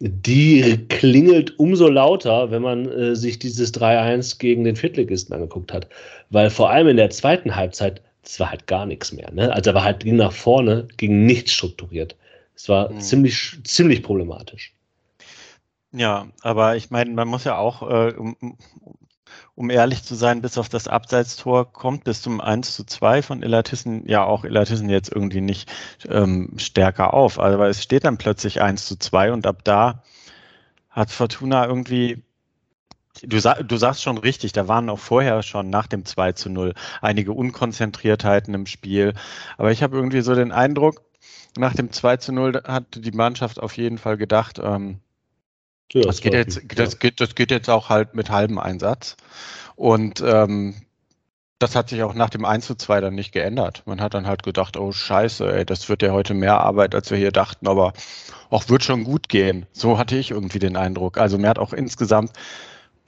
[0.00, 5.88] die klingelt umso lauter, wenn man äh, sich dieses 3-1 gegen den Viertligisten angeguckt hat.
[6.30, 9.30] Weil vor allem in der zweiten Halbzeit, es war halt gar nichts mehr.
[9.32, 9.52] Ne?
[9.52, 12.16] Also war halt ging nach vorne, ging nicht strukturiert.
[12.54, 13.00] Es war mhm.
[13.00, 14.72] ziemlich, ziemlich problematisch.
[15.92, 18.12] Ja, aber ich meine, man muss ja auch, äh,
[19.58, 23.42] um ehrlich zu sein, bis auf das Abseitstor kommt bis zum 1 zu 2 von
[23.42, 25.68] Illertissen, ja auch Illertissen jetzt irgendwie nicht
[26.08, 27.40] ähm, stärker auf.
[27.40, 30.04] Aber es steht dann plötzlich 1 zu 2 und ab da
[30.88, 32.22] hat Fortuna irgendwie
[33.20, 36.74] Du, du sagst schon richtig, da waren auch vorher schon nach dem 2 zu 0
[37.02, 39.12] einige Unkonzentriertheiten im Spiel.
[39.56, 41.02] Aber ich habe irgendwie so den Eindruck,
[41.56, 45.00] nach dem 2 zu 0 hat die Mannschaft auf jeden Fall gedacht, ähm,
[45.92, 49.16] ja, das, geht jetzt, das, geht, das geht jetzt auch halt mit halbem Einsatz.
[49.76, 50.74] Und ähm,
[51.58, 53.82] das hat sich auch nach dem 1 zu 2 dann nicht geändert.
[53.86, 57.10] Man hat dann halt gedacht, oh scheiße, ey, das wird ja heute mehr Arbeit, als
[57.10, 57.92] wir hier dachten, aber
[58.50, 59.66] auch wird schon gut gehen.
[59.72, 61.18] So hatte ich irgendwie den Eindruck.
[61.18, 62.32] Also mir hat auch insgesamt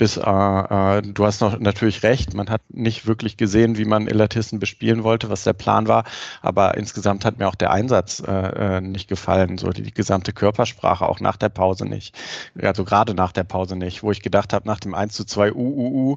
[0.00, 4.08] bis, äh, äh, du hast noch natürlich recht, man hat nicht wirklich gesehen, wie man
[4.08, 6.04] Elatissen bespielen wollte, was der Plan war,
[6.40, 10.32] aber insgesamt hat mir auch der Einsatz äh, äh, nicht gefallen, so die, die, gesamte
[10.32, 12.18] Körpersprache, auch nach der Pause nicht,
[12.62, 15.52] also gerade nach der Pause nicht, wo ich gedacht habe, nach dem 1 zu 2
[15.52, 16.16] UUU,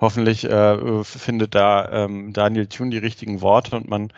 [0.00, 4.12] hoffentlich äh, findet da ähm, Daniel Thun die richtigen Worte und man,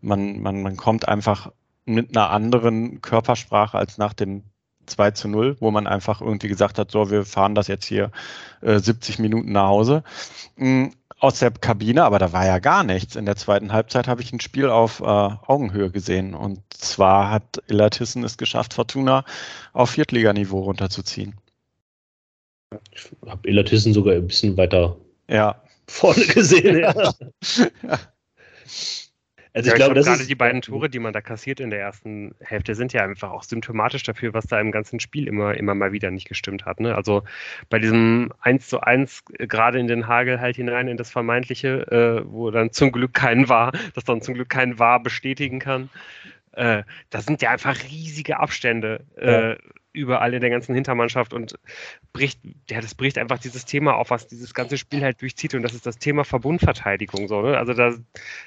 [0.00, 1.52] man, man, man kommt einfach
[1.84, 4.42] mit einer anderen Körpersprache als nach dem
[4.86, 8.10] 2 zu 0, wo man einfach irgendwie gesagt hat, so, wir fahren das jetzt hier
[8.62, 10.02] äh, 70 Minuten nach Hause.
[10.56, 13.16] Mhm, aus der Kabine, aber da war ja gar nichts.
[13.16, 16.34] In der zweiten Halbzeit habe ich ein Spiel auf äh, Augenhöhe gesehen.
[16.34, 19.24] Und zwar hat Illertissen es geschafft, Fortuna
[19.72, 21.34] auf Viertliganiveau runterzuziehen.
[22.92, 24.96] Ich habe Illertissen sogar ein bisschen weiter
[25.28, 25.62] ja.
[25.86, 26.80] vorne gesehen.
[26.80, 26.92] ja.
[26.94, 27.98] ja.
[29.56, 31.80] Also ich ja, glaube, das gerade die beiden Tore, die man da kassiert in der
[31.80, 35.74] ersten Hälfte, sind ja einfach auch symptomatisch dafür, was da im ganzen Spiel immer, immer
[35.74, 36.78] mal wieder nicht gestimmt hat.
[36.78, 36.94] Ne?
[36.94, 37.22] Also
[37.70, 41.86] bei diesem 1 zu 1 äh, gerade in den Hagel halt hinein in das Vermeintliche,
[41.90, 45.88] äh, wo dann zum Glück kein war, das dann zum Glück kein war bestätigen kann.
[46.52, 49.06] Äh, das sind ja einfach riesige Abstände.
[49.16, 49.56] Äh, ja
[49.96, 51.58] überall in der ganzen Hintermannschaft und
[52.12, 52.38] bricht,
[52.70, 55.74] ja, das bricht einfach dieses Thema auf, was dieses ganze Spiel halt durchzieht und das
[55.74, 57.26] ist das Thema Verbundverteidigung.
[57.28, 57.56] So, ne?
[57.56, 57.94] Also da,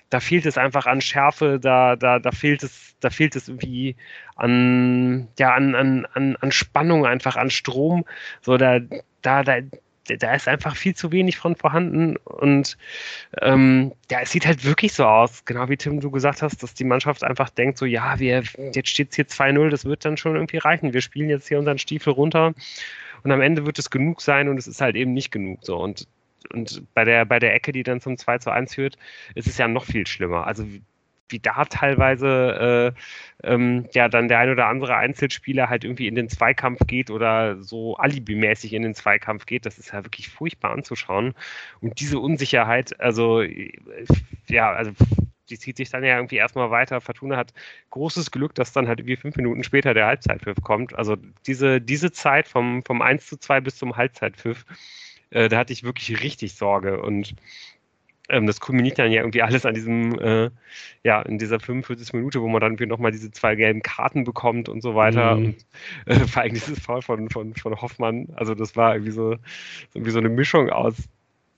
[0.10, 3.96] da fehlt es einfach an Schärfe, da, da, da fehlt es, da fehlt es irgendwie
[4.36, 8.06] an, ja, an, an, an, an Spannung, einfach an Strom.
[8.42, 8.80] So, da,
[9.22, 9.60] da, da,
[10.06, 12.18] da ist einfach viel zu wenig von vorhanden.
[12.18, 12.78] Und
[13.42, 16.74] ähm, ja, es sieht halt wirklich so aus, genau wie Tim du gesagt hast, dass
[16.74, 20.18] die Mannschaft einfach denkt, so ja, wir, jetzt steht es hier 2-0, das wird dann
[20.18, 20.94] schon irgendwie reichen.
[20.94, 22.54] Wir spielen jetzt hier unseren Stiefel runter
[23.24, 25.78] und am Ende wird es genug sein und es ist halt eben nicht genug so.
[25.78, 26.08] Und
[26.54, 28.98] und bei der, bei der Ecke, die dann zum 2 zu 1 führt,
[29.36, 30.48] ist es ja noch viel schlimmer.
[30.48, 30.66] Also
[31.30, 32.94] wie da teilweise
[33.44, 37.10] äh, ähm, ja dann der ein oder andere Einzelspieler halt irgendwie in den Zweikampf geht
[37.10, 41.34] oder so alibimäßig in den Zweikampf geht, das ist ja wirklich furchtbar anzuschauen.
[41.82, 43.72] Und diese Unsicherheit, also äh,
[44.48, 44.92] ja, also
[45.50, 47.02] die zieht sich dann ja irgendwie erstmal weiter.
[47.02, 47.54] Fortuna hat
[47.90, 50.96] großes Glück, dass dann halt irgendwie fünf Minuten später der Halbzeitpfiff kommt.
[50.96, 54.66] Also diese, diese Zeit vom, vom 1 zu 2 bis zum Halbzeitpfiff,
[55.32, 57.02] äh, da hatte ich wirklich richtig Sorge.
[57.02, 57.36] Und
[58.30, 60.50] ähm, das kulminiert dann ja irgendwie alles an diesem, äh,
[61.04, 62.14] ja, in dieser 45.
[62.14, 65.36] Minute, wo man dann irgendwie nochmal diese zwei gelben Karten bekommt und so weiter.
[65.36, 65.46] Mhm.
[65.46, 65.66] Und
[66.06, 69.36] äh, vor allem dieses Foul von, von, von Hoffmann, also das war irgendwie so,
[69.94, 70.96] irgendwie so eine Mischung aus,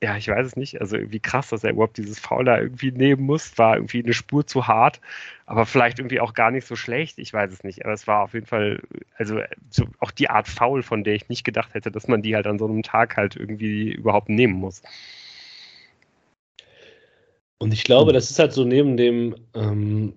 [0.03, 2.91] ja, ich weiß es nicht, also irgendwie krass, dass er überhaupt dieses Foul da irgendwie
[2.91, 4.99] nehmen muss, war irgendwie eine Spur zu hart,
[5.45, 8.23] aber vielleicht irgendwie auch gar nicht so schlecht, ich weiß es nicht, aber es war
[8.23, 8.81] auf jeden Fall,
[9.17, 12.35] also so auch die Art Foul, von der ich nicht gedacht hätte, dass man die
[12.35, 14.81] halt an so einem Tag halt irgendwie überhaupt nehmen muss.
[17.61, 18.15] Und ich glaube, hm.
[18.15, 20.13] das ist halt so neben dem, ähm,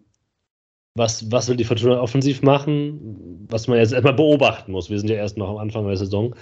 [0.94, 4.88] was, was will die Fortuna offensiv machen, was man jetzt erstmal beobachten muss.
[4.88, 6.34] Wir sind ja erst noch am Anfang der Saison.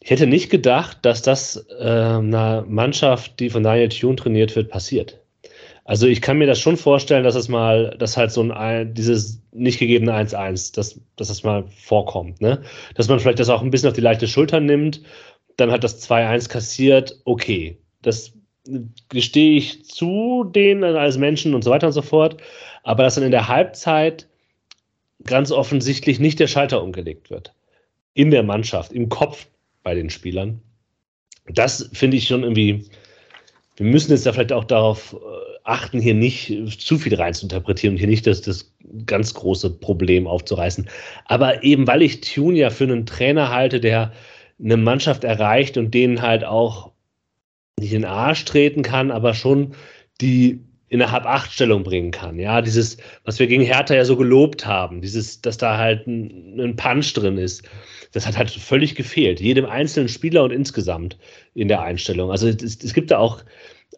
[0.00, 4.70] Ich hätte nicht gedacht, dass das äh, einer Mannschaft, die von Daniel Thune trainiert wird,
[4.70, 5.20] passiert.
[5.84, 9.42] Also ich kann mir das schon vorstellen, dass es mal, dass halt so ein, dieses
[9.52, 12.62] nicht gegebene 1-1, dass, dass das mal vorkommt, ne?
[12.94, 15.02] Dass man vielleicht das auch ein bisschen auf die leichte Schulter nimmt,
[15.58, 17.76] dann hat das 2-1 kassiert, okay.
[18.00, 18.32] Das
[19.08, 22.36] gestehe ich zu denen als Menschen und so weiter und so fort,
[22.82, 24.28] aber dass dann in der Halbzeit
[25.24, 27.52] ganz offensichtlich nicht der Schalter umgelegt wird.
[28.14, 29.46] In der Mannschaft, im Kopf
[29.82, 30.60] bei den Spielern.
[31.46, 32.86] Das finde ich schon irgendwie,
[33.76, 35.16] wir müssen jetzt da vielleicht auch darauf äh,
[35.64, 38.72] achten, hier nicht zu viel rein zu interpretieren und hier nicht das, das
[39.06, 40.88] ganz große Problem aufzureißen.
[41.26, 44.12] Aber eben, weil ich Tune ja für einen Trainer halte, der
[44.62, 46.89] eine Mannschaft erreicht und denen halt auch
[47.78, 49.74] nicht in den Arsch treten kann, aber schon
[50.20, 52.38] die in eine Halb-Acht-Stellung bringen kann.
[52.38, 56.58] Ja, dieses, was wir gegen Hertha ja so gelobt haben, dieses, dass da halt ein,
[56.58, 57.62] ein Punch drin ist,
[58.12, 59.40] das hat halt völlig gefehlt.
[59.40, 61.16] Jedem einzelnen Spieler und insgesamt
[61.54, 62.32] in der Einstellung.
[62.32, 63.42] Also es, es gibt da auch,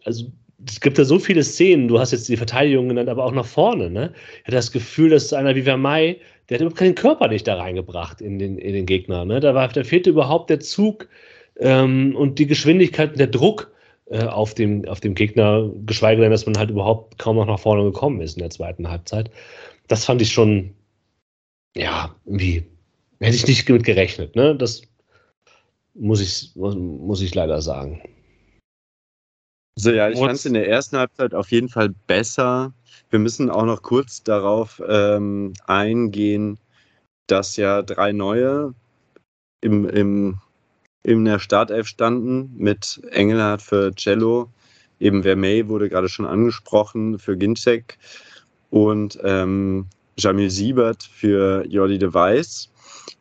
[0.05, 0.25] also
[0.67, 3.45] es gibt da so viele Szenen, du hast jetzt die Verteidigung genannt, aber auch nach
[3.45, 4.13] vorne, ne?
[4.41, 7.55] Ich hatte das Gefühl, dass einer wie Vermey, der hat überhaupt keinen Körper nicht da
[7.55, 9.39] reingebracht in den, in den Gegner, ne?
[9.39, 11.09] Da, war, da fehlte überhaupt der Zug,
[11.57, 13.71] ähm, und die Geschwindigkeit und der Druck
[14.05, 17.59] äh, auf, dem, auf dem Gegner, geschweige denn, dass man halt überhaupt kaum noch nach
[17.59, 19.31] vorne gekommen ist in der zweiten Halbzeit.
[19.87, 20.73] Das fand ich schon,
[21.75, 22.65] ja, irgendwie,
[23.19, 24.35] hätte ich nicht mit gerechnet.
[24.35, 24.55] Ne?
[24.55, 24.81] Das
[25.93, 28.01] muss ich, muss ich leider sagen.
[29.75, 32.73] So, ja, ich fand es in der ersten Halbzeit auf jeden Fall besser.
[33.09, 36.59] Wir müssen auch noch kurz darauf ähm, eingehen,
[37.27, 38.75] dass ja drei neue
[39.61, 40.41] im, im,
[41.03, 44.49] in der Startelf standen mit Engelhardt für Cello,
[44.99, 47.97] eben Vermey wurde gerade schon angesprochen für Ginczek
[48.69, 49.87] und ähm,
[50.17, 52.69] Jamil Siebert für Jordi de Weiss.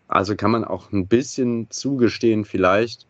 [0.09, 3.07] Also kann man auch ein bisschen zugestehen, vielleicht,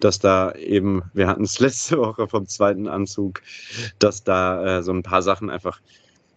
[0.00, 3.42] dass da eben, wir hatten es letzte Woche vom zweiten Anzug,
[3.98, 5.80] dass da äh, so ein paar Sachen einfach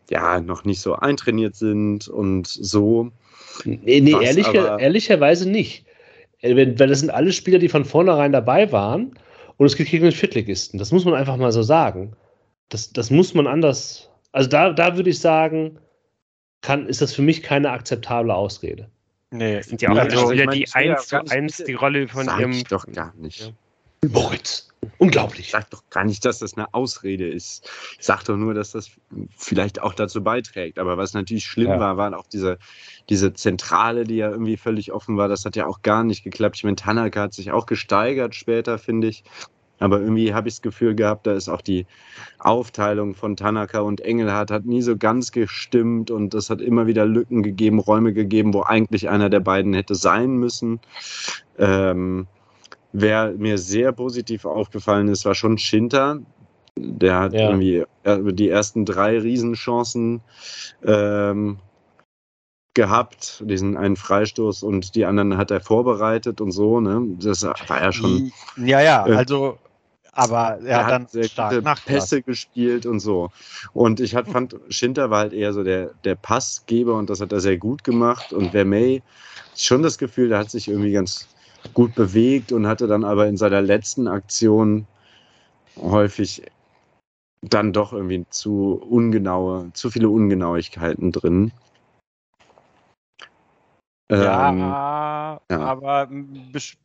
[0.09, 3.11] ja noch nicht so eintrainiert sind und so.
[3.63, 5.85] Nee, nee ehrlich, ehrlicherweise nicht.
[6.41, 9.17] Äh, weil das sind alle Spieler, die von vornherein dabei waren
[9.57, 10.77] und es geht gegen den Viertligisten.
[10.77, 12.13] Das muss man einfach mal so sagen.
[12.69, 14.09] Das, das muss man anders.
[14.31, 15.77] Also da, da würde ich sagen,
[16.61, 18.89] kann, ist das für mich keine akzeptable Ausrede.
[19.31, 22.51] Nee, sind ja auch also, Spieler, die eins zu eins die Rolle von Sag ihrem.
[22.51, 23.53] Ich doch gar nicht.
[24.09, 24.67] Moritz.
[24.97, 25.47] Unglaublich.
[25.47, 27.69] Ich sag doch gar nicht, dass das eine Ausrede ist.
[27.99, 28.89] Ich sag doch nur, dass das
[29.37, 30.79] vielleicht auch dazu beiträgt.
[30.79, 31.79] Aber was natürlich schlimm ja.
[31.79, 32.57] war, waren auch diese,
[33.09, 35.27] diese Zentrale, die ja irgendwie völlig offen war.
[35.27, 36.57] Das hat ja auch gar nicht geklappt.
[36.57, 39.23] Ich meine, Tanaka hat sich auch gesteigert später, finde ich.
[39.77, 41.87] Aber irgendwie habe ich das Gefühl gehabt, da ist auch die
[42.37, 47.05] Aufteilung von Tanaka und Engelhardt hat nie so ganz gestimmt und es hat immer wieder
[47.07, 50.79] Lücken gegeben, Räume gegeben, wo eigentlich einer der beiden hätte sein müssen.
[51.57, 52.27] Ähm,
[52.93, 56.19] wer mir sehr positiv aufgefallen ist, war schon Schinter.
[56.77, 57.49] Der hat ja.
[57.49, 57.83] irgendwie
[58.33, 60.21] die ersten drei Riesenchancen
[60.85, 61.59] ähm,
[62.73, 67.01] gehabt, diesen einen Freistoß und die anderen hat er vorbereitet und so, ne?
[67.19, 68.31] Das war ja schon.
[68.55, 69.57] Ja, ja, äh, also
[70.13, 73.29] aber er, er hat dann sehr stark Pässe gespielt und so.
[73.73, 77.31] Und ich hat, fand, Schinter war halt eher so der, der Passgeber und das hat
[77.31, 78.33] er sehr gut gemacht.
[78.33, 79.01] Und Vermey,
[79.55, 81.27] schon das Gefühl, der hat sich irgendwie ganz
[81.73, 84.87] gut bewegt und hatte dann aber in seiner letzten Aktion
[85.77, 86.43] häufig
[87.41, 91.51] dann doch irgendwie zu ungenaue, zu viele Ungenauigkeiten drin.
[94.11, 96.09] Ja, ähm, ja, aber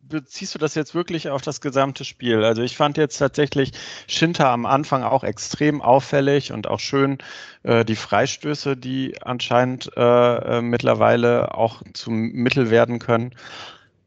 [0.02, 2.44] beziehst du das jetzt wirklich auf das gesamte Spiel?
[2.44, 3.72] Also ich fand jetzt tatsächlich
[4.06, 7.18] Schinter am Anfang auch extrem auffällig und auch schön
[7.64, 13.34] äh, die Freistöße, die anscheinend äh, äh mittlerweile auch zum Mittel werden können.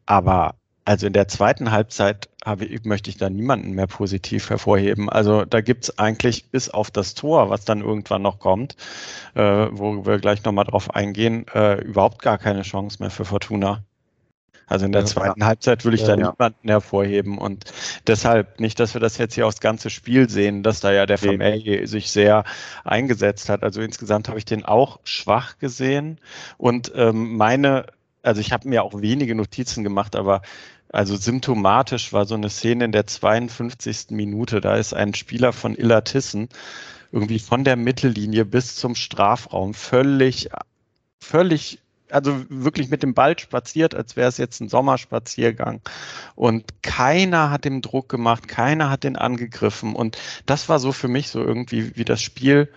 [0.06, 5.08] Aber also in der zweiten Halbzeit habe ich, möchte ich da niemanden mehr positiv hervorheben.
[5.08, 8.76] Also da gibt es eigentlich bis auf das Tor, was dann irgendwann noch kommt,
[9.34, 13.84] äh, wo wir gleich nochmal drauf eingehen, äh, überhaupt gar keine Chance mehr für Fortuna.
[14.66, 15.46] Also in der ja, zweiten ja.
[15.46, 17.38] Halbzeit würde ich ja, da niemanden hervorheben.
[17.38, 17.72] Und
[18.06, 21.18] deshalb nicht, dass wir das jetzt hier aufs ganze Spiel sehen, dass da ja der
[21.18, 22.44] Vermeil sich sehr
[22.84, 23.64] eingesetzt hat.
[23.64, 26.18] Also insgesamt habe ich den auch schwach gesehen.
[26.56, 27.86] Und ähm, meine
[28.22, 30.42] also ich habe mir auch wenige Notizen gemacht, aber
[30.92, 34.10] also symptomatisch war so eine Szene in der 52.
[34.10, 34.60] Minute.
[34.60, 36.48] Da ist ein Spieler von Illertissen
[37.12, 40.48] irgendwie von der Mittellinie bis zum Strafraum völlig,
[41.18, 41.80] völlig,
[42.10, 45.80] also wirklich mit dem Ball spaziert, als wäre es jetzt ein Sommerspaziergang.
[46.34, 49.94] Und keiner hat dem Druck gemacht, keiner hat den angegriffen.
[49.94, 52.68] Und das war so für mich so irgendwie, wie das Spiel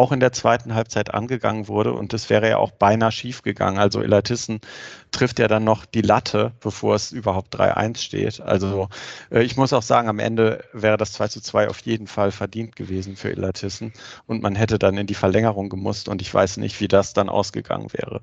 [0.00, 3.78] auch in der zweiten Halbzeit angegangen wurde und das wäre ja auch beinahe schief gegangen.
[3.78, 4.62] Also Elatissen
[5.10, 8.40] trifft ja dann noch die Latte, bevor es überhaupt 3-1 steht.
[8.40, 8.88] Also
[9.30, 12.32] äh, ich muss auch sagen, am Ende wäre das 2 zu 2 auf jeden Fall
[12.32, 13.92] verdient gewesen für Elatissen
[14.26, 17.28] und man hätte dann in die Verlängerung gemusst und ich weiß nicht, wie das dann
[17.28, 18.22] ausgegangen wäre.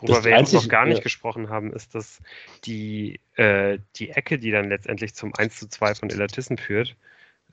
[0.00, 1.02] Worüber wir jetzt noch gar nicht ja.
[1.04, 2.18] gesprochen haben, ist, dass
[2.64, 6.96] die, äh, die Ecke, die dann letztendlich zum 1 zu 2 von Elatissen führt,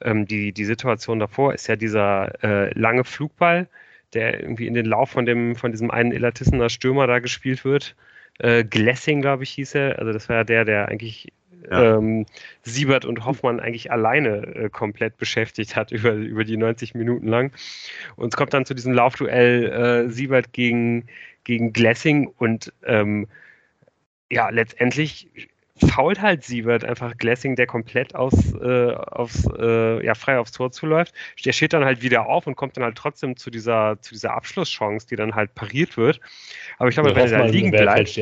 [0.01, 3.67] ähm, die, die Situation davor ist ja dieser äh, lange Flugball,
[4.13, 7.95] der irgendwie in den Lauf von, dem, von diesem einen Elatissener Stürmer da gespielt wird.
[8.39, 9.99] Äh, Glessing, glaube ich, hieß er.
[9.99, 11.31] Also das war ja der, der eigentlich
[11.69, 11.97] ja.
[11.97, 12.25] ähm,
[12.63, 17.51] Siebert und Hoffmann eigentlich alleine äh, komplett beschäftigt hat über, über die 90 Minuten lang.
[18.15, 21.07] Und es kommt dann zu diesem Laufduell äh, Siebert gegen,
[21.43, 23.27] gegen Glessing und ähm,
[24.29, 25.29] ja, letztendlich
[25.85, 30.71] fault halt Siebert einfach Glessing, der komplett aus, äh, aufs, äh, ja, frei aufs Tor
[30.71, 31.13] zuläuft.
[31.45, 34.33] Der steht dann halt wieder auf und kommt dann halt trotzdem zu dieser, zu dieser
[34.33, 36.19] Abschlusschance, die dann halt pariert wird.
[36.77, 38.19] Aber ich glaube, wenn er da liegen bleibt.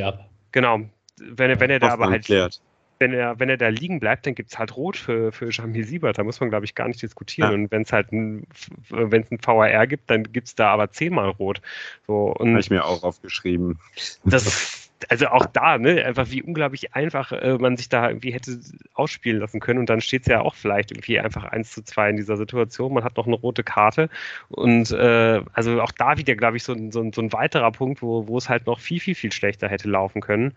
[0.52, 0.82] Genau.
[1.20, 2.26] Wenn er, wenn er da aber halt.
[2.26, 2.62] Klärt.
[2.98, 5.84] Wenn er, wenn er da liegen bleibt, dann gibt es halt Rot für, für Jamil
[5.84, 6.18] Siebert.
[6.18, 7.50] Da muss man, glaube ich, gar nicht diskutieren.
[7.50, 7.56] Ja.
[7.56, 8.48] Und wenn es halt ein,
[8.90, 11.62] wenn es ein VAR gibt, dann gibt es da aber zehnmal Rot.
[12.08, 13.80] So, Habe ich mir auch aufgeschrieben.
[14.24, 18.60] Das also auch da, ne, einfach wie unglaublich einfach äh, man sich da irgendwie hätte
[18.94, 22.10] ausspielen lassen können und dann steht es ja auch vielleicht irgendwie einfach eins zu zwei
[22.10, 22.94] in dieser Situation.
[22.94, 24.10] Man hat noch eine rote Karte
[24.50, 28.28] und äh, also auch da wieder, glaube ich, so, so, so, ein weiterer Punkt, wo,
[28.28, 30.54] wo es halt noch viel, viel, viel schlechter hätte laufen können.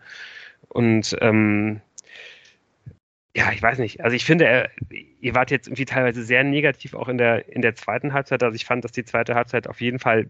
[0.69, 1.81] Und ähm,
[3.35, 4.03] ja, ich weiß nicht.
[4.03, 4.69] Also ich finde,
[5.21, 8.43] ihr wart jetzt irgendwie teilweise sehr negativ auch in der, in der zweiten Halbzeit.
[8.43, 10.29] Also ich fand, dass die zweite Halbzeit auf jeden Fall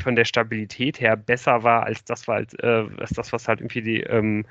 [0.00, 3.60] von der Stabilität her besser war als das, war, als, äh, als das was halt
[3.60, 4.46] irgendwie die, ähm,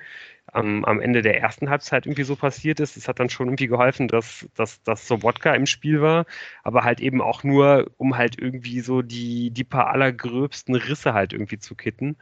[0.53, 2.97] am, am, Ende der ersten Halbzeit irgendwie so passiert ist.
[2.97, 6.25] Es hat dann schon irgendwie geholfen, dass, dass, dass Sobotka im Spiel war,
[6.63, 11.33] aber halt eben auch nur, um halt irgendwie so die, die paar allergröbsten Risse halt
[11.33, 12.17] irgendwie zu kitten.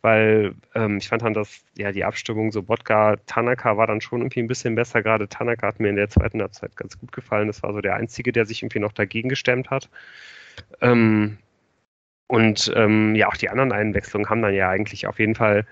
[0.00, 4.40] Weil ähm, ich fand dann, dass ja die Abstimmung Sobotka, Tanaka war dann schon irgendwie
[4.40, 5.02] ein bisschen besser.
[5.02, 7.46] Gerade Tanaka hat mir in der zweiten Halbzeit ganz gut gefallen.
[7.46, 9.88] Das war so der Einzige, der sich irgendwie noch dagegen gestemmt hat.
[10.80, 11.38] Ähm,
[12.32, 15.66] und ähm, ja, auch die anderen Einwechslungen haben dann ja eigentlich auf jeden Fall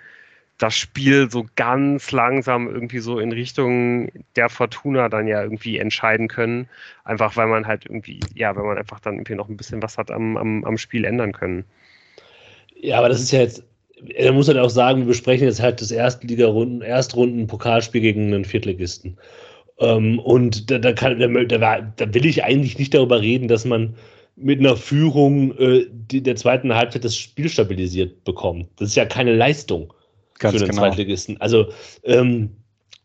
[0.58, 6.28] das Spiel so ganz langsam irgendwie so in Richtung der Fortuna dann ja irgendwie entscheiden
[6.28, 6.68] können.
[7.04, 9.96] Einfach weil man halt irgendwie, ja, wenn man einfach dann irgendwie noch ein bisschen was
[9.96, 11.64] hat am, am, am Spiel ändern können.
[12.78, 13.64] Ja, aber das ist ja jetzt,
[14.22, 19.16] da muss man auch sagen, wir besprechen jetzt halt das Erstliga-Runden, Erstrunden-Pokalspiel gegen einen Viertligisten.
[19.78, 23.94] Ähm, und da, da, kann, da, da will ich eigentlich nicht darüber reden, dass man
[24.40, 28.68] mit einer Führung äh, die, der zweiten Halbzeit das Spiel stabilisiert bekommt.
[28.76, 29.92] Das ist ja keine Leistung
[30.38, 30.82] Ganz für den genau.
[30.82, 31.40] Zweitligisten.
[31.40, 31.68] Also
[32.04, 32.50] ähm,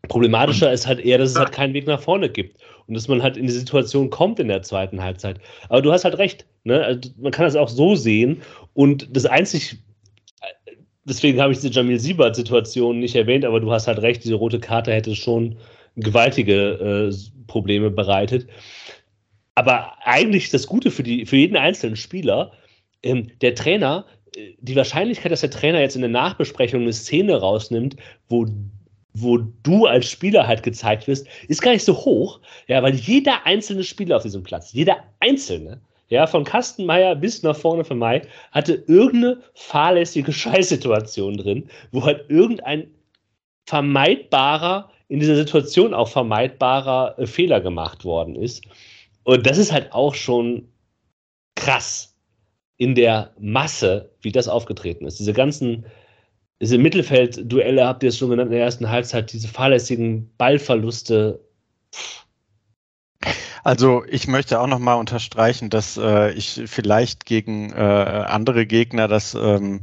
[0.08, 2.58] problematischer ist halt eher, dass es halt keinen Weg nach vorne gibt
[2.88, 5.40] und dass man halt in die Situation kommt in der zweiten Halbzeit.
[5.70, 6.46] Aber du hast halt recht.
[6.64, 6.84] Ne?
[6.84, 8.42] Also man kann das auch so sehen
[8.74, 9.78] und das einzig
[11.06, 14.60] deswegen habe ich diese Jamil Siebert-Situation nicht erwähnt, aber du hast halt recht, diese rote
[14.60, 15.58] Karte hätte schon
[15.96, 17.16] gewaltige äh,
[17.48, 18.48] Probleme bereitet.
[19.56, 22.52] Aber eigentlich das Gute für, die, für jeden einzelnen Spieler,
[23.04, 27.38] ähm, der Trainer, äh, die Wahrscheinlichkeit, dass der Trainer jetzt in der Nachbesprechung eine Szene
[27.38, 27.96] rausnimmt,
[28.28, 28.46] wo,
[29.14, 33.46] wo du als Spieler halt gezeigt wirst, ist gar nicht so hoch, ja, weil jeder
[33.46, 35.80] einzelne Spieler auf diesem Platz, jeder einzelne,
[36.10, 42.30] ja, von Kastenmeier bis nach vorne von Mai, hatte irgendeine fahrlässige Scheißsituation drin, wo halt
[42.30, 42.88] irgendein
[43.66, 48.64] vermeidbarer, in dieser Situation auch vermeidbarer äh, Fehler gemacht worden ist.
[49.26, 50.72] Und das ist halt auch schon
[51.56, 52.16] krass
[52.78, 55.20] in der Masse, wie das aufgetreten ist.
[55.20, 55.86] Diese ganzen,
[56.62, 61.44] diese Mittelfeld-Duelle habt ihr es schon genannt in der ersten Halbzeit, diese fahrlässigen Ballverluste.
[61.92, 62.25] Pff,
[63.66, 69.34] also ich möchte auch nochmal unterstreichen, dass äh, ich vielleicht gegen äh, andere Gegner das
[69.34, 69.82] ähm,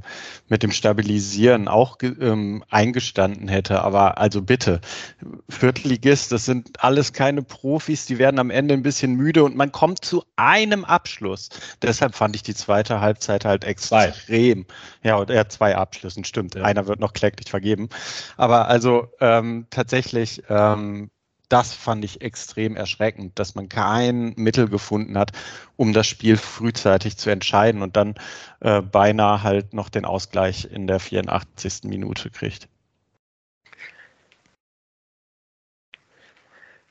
[0.48, 3.82] mit dem Stabilisieren auch ähm, eingestanden hätte.
[3.82, 4.80] Aber also bitte,
[5.48, 9.72] Viertligist, das sind alles keine Profis, die werden am Ende ein bisschen müde und man
[9.72, 11.48] kommt zu einem Abschluss.
[11.82, 14.12] Deshalb fand ich die zweite Halbzeit halt extrem.
[14.66, 14.74] Zwei.
[15.02, 16.54] Ja, und er hat zwei Abschlüssen, stimmt.
[16.54, 16.62] Ja.
[16.62, 17.88] Einer wird noch kläglich vergeben.
[18.36, 21.10] Aber also ähm, tatsächlich ähm,
[21.52, 25.32] das fand ich extrem erschreckend, dass man kein Mittel gefunden hat,
[25.76, 28.14] um das Spiel frühzeitig zu entscheiden und dann
[28.60, 31.80] äh, beinahe halt noch den Ausgleich in der 84.
[31.84, 32.68] Minute kriegt.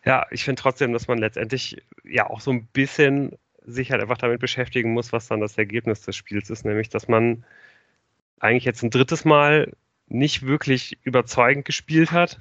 [0.06, 4.18] Ja, ich finde trotzdem, dass man letztendlich ja auch so ein bisschen sich halt einfach
[4.18, 7.46] damit beschäftigen muss, was dann das Ergebnis des Spiels ist, nämlich dass man
[8.40, 9.74] eigentlich jetzt ein drittes Mal
[10.08, 12.40] nicht wirklich überzeugend gespielt hat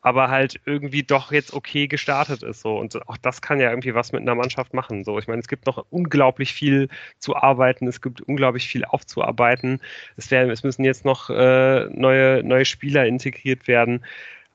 [0.00, 2.60] aber halt irgendwie doch jetzt okay gestartet ist.
[2.60, 2.76] So.
[2.78, 5.04] Und auch das kann ja irgendwie was mit einer Mannschaft machen.
[5.04, 5.18] So.
[5.18, 6.88] Ich meine, es gibt noch unglaublich viel
[7.18, 9.80] zu arbeiten, es gibt unglaublich viel aufzuarbeiten.
[10.16, 14.04] Es, werden, es müssen jetzt noch äh, neue, neue Spieler integriert werden.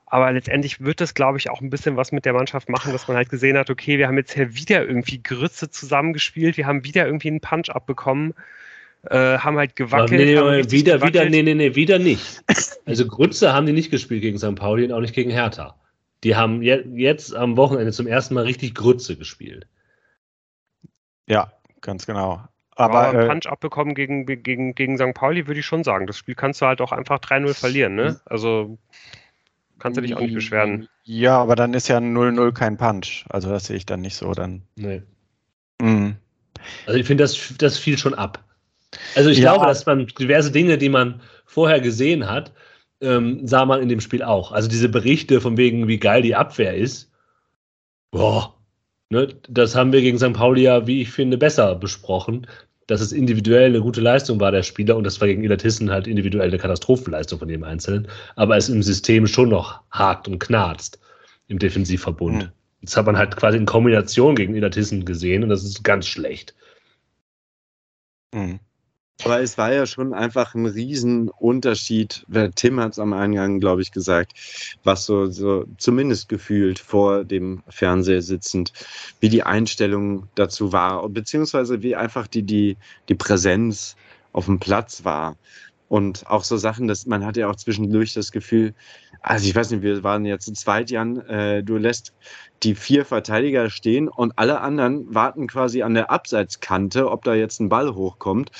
[0.06, 3.08] Aber letztendlich wird das, glaube ich, auch ein bisschen was mit der Mannschaft machen, dass
[3.08, 6.84] man halt gesehen hat, okay, wir haben jetzt hier wieder irgendwie Grütze zusammengespielt, wir haben
[6.84, 8.34] wieder irgendwie einen Punch abbekommen
[9.10, 10.12] äh, haben halt gewackelt.
[10.12, 11.02] Nee, nee, wieder, gewackelt.
[11.14, 12.42] wieder, nee, nee, nee, wieder nicht.
[12.86, 14.54] Also Grütze haben die nicht gespielt gegen St.
[14.56, 15.74] Pauli und auch nicht gegen Hertha.
[16.22, 19.66] Die haben je jetzt am Wochenende zum ersten Mal richtig Grütze gespielt.
[21.26, 22.42] Ja, ganz genau.
[22.76, 25.14] Aber, Aber äh, Punch abbekommen gegen, gegen, gegen St.
[25.14, 26.06] Pauli würde ich schon sagen.
[26.06, 28.20] Das Spiel kannst du halt auch einfach 3-0 verlieren, ne?
[28.24, 28.78] Also
[29.78, 30.88] kannst du dich auch nicht beschweren.
[31.04, 33.26] Ja, aber dann ist ja 0-0 kein Punch.
[33.28, 34.32] Also das sehe ich dann nicht so.
[34.32, 34.62] Dann.
[34.76, 35.02] Nee.
[35.80, 36.16] Mhm.
[36.86, 38.42] Also ich finde, das, das fiel schon ab.
[39.14, 39.52] Also ich ja.
[39.52, 42.52] glaube, dass man diverse Dinge, die man vorher gesehen hat,
[43.00, 44.52] ähm, sah man in dem Spiel auch.
[44.52, 47.10] Also diese Berichte von wegen, wie geil die Abwehr ist,
[48.10, 48.54] boah,
[49.10, 50.32] ne, das haben wir gegen St.
[50.32, 52.46] Pauli ja, wie ich finde, besser besprochen,
[52.86, 55.90] dass es individuell eine gute Leistung war der Spieler und das war gegen Ila Tissen
[55.90, 60.38] halt individuell eine Katastrophenleistung von jedem Einzelnen, aber es im System schon noch hakt und
[60.38, 60.98] knarzt
[61.48, 62.44] im Defensivverbund.
[62.44, 62.50] Mhm.
[62.82, 66.06] Das hat man halt quasi in Kombination gegen Ila Tissen gesehen und das ist ganz
[66.06, 66.54] schlecht.
[68.34, 68.60] Mhm.
[69.22, 72.26] Aber es war ja schon einfach ein Riesenunterschied.
[72.56, 74.32] Tim hat es am Eingang, glaube ich, gesagt,
[74.82, 78.72] was so, so zumindest gefühlt vor dem Fernseher sitzend,
[79.20, 82.76] wie die Einstellung dazu war, beziehungsweise wie einfach die, die,
[83.08, 83.96] die Präsenz
[84.32, 85.36] auf dem Platz war.
[85.88, 88.74] Und auch so Sachen, dass man hat ja auch zwischendurch das Gefühl,
[89.26, 92.12] also ich weiß nicht, wir waren jetzt in zweit, Jan, äh, du lässt
[92.62, 97.58] die vier Verteidiger stehen und alle anderen warten quasi an der Abseitskante, ob da jetzt
[97.58, 98.50] ein Ball hochkommt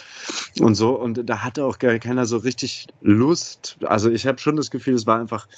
[0.58, 0.98] und so.
[0.98, 3.76] Und da hatte auch gar keiner so richtig Lust.
[3.84, 5.48] Also ich habe schon das Gefühl, es war einfach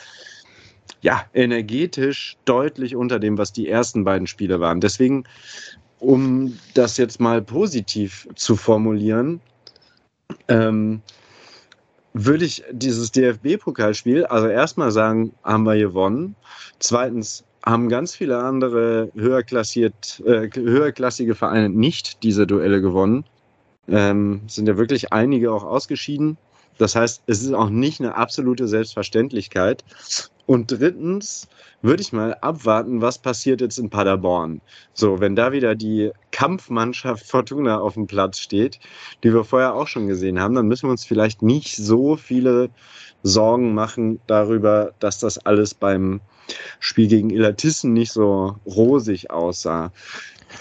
[1.02, 4.80] ja energetisch deutlich unter dem, was die ersten beiden Spiele waren.
[4.80, 5.22] Deswegen,
[6.00, 9.40] um das jetzt mal positiv zu formulieren,
[10.48, 11.00] ähm,
[12.18, 16.34] würde ich dieses DFB-Pokalspiel, also erstmal sagen, haben wir gewonnen.
[16.78, 23.24] Zweitens haben ganz viele andere höherklassiert, äh, höherklassige Vereine nicht diese Duelle gewonnen.
[23.88, 26.38] Ähm, sind ja wirklich einige auch ausgeschieden.
[26.78, 29.84] Das heißt, es ist auch nicht eine absolute Selbstverständlichkeit.
[30.46, 31.48] Und drittens
[31.82, 34.60] würde ich mal abwarten, was passiert jetzt in Paderborn.
[34.94, 38.78] So, wenn da wieder die Kampfmannschaft Fortuna auf dem Platz steht,
[39.22, 42.70] die wir vorher auch schon gesehen haben, dann müssen wir uns vielleicht nicht so viele
[43.22, 46.20] Sorgen machen darüber, dass das alles beim
[46.78, 49.92] Spiel gegen Illertissen nicht so rosig aussah.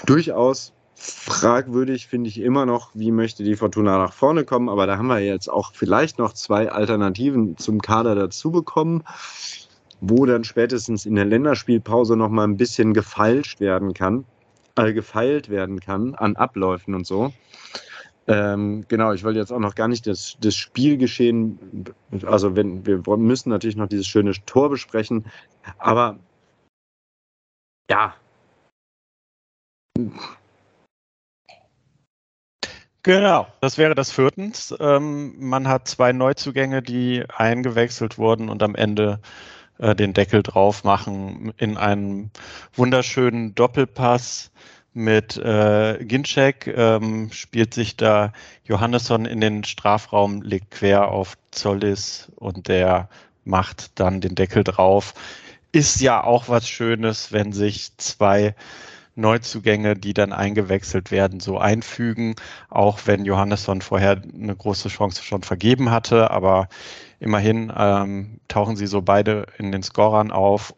[0.06, 4.98] Durchaus fragwürdig finde ich immer noch, wie möchte die Fortuna nach vorne kommen, aber da
[4.98, 9.04] haben wir jetzt auch vielleicht noch zwei Alternativen zum Kader dazu bekommen,
[10.08, 14.26] wo dann spätestens in der Länderspielpause noch mal ein bisschen gefeilscht werden kann,
[14.76, 17.34] äh, gefeilt werden kann an Abläufen und so.
[18.28, 21.60] Ähm, genau, ich wollte jetzt auch noch gar nicht das, das Spielgeschehen,
[22.26, 25.26] also wenn wir müssen natürlich noch dieses schöne Tor besprechen,
[25.78, 26.18] aber
[27.89, 28.16] ja.
[33.03, 34.74] Genau, das wäre das viertens.
[34.80, 39.20] Ähm, man hat zwei Neuzugänge, die eingewechselt wurden und am Ende
[39.80, 42.30] äh, den Deckel drauf machen in einem
[42.76, 44.52] wunderschönen Doppelpass
[44.96, 48.32] mit äh, Ginczek ähm, spielt sich da
[48.64, 53.10] Johannesson in den Strafraum, legt quer auf Zollis und der
[53.44, 55.14] macht dann den Deckel drauf.
[55.74, 58.56] Ist ja auch was Schönes, wenn sich zwei
[59.16, 62.36] Neuzugänge, die dann eingewechselt werden, so einfügen,
[62.70, 66.70] auch wenn Johannesson vorher eine große Chance schon vergeben hatte, aber
[67.20, 70.74] immerhin ähm, tauchen sie so beide in den Scorern auf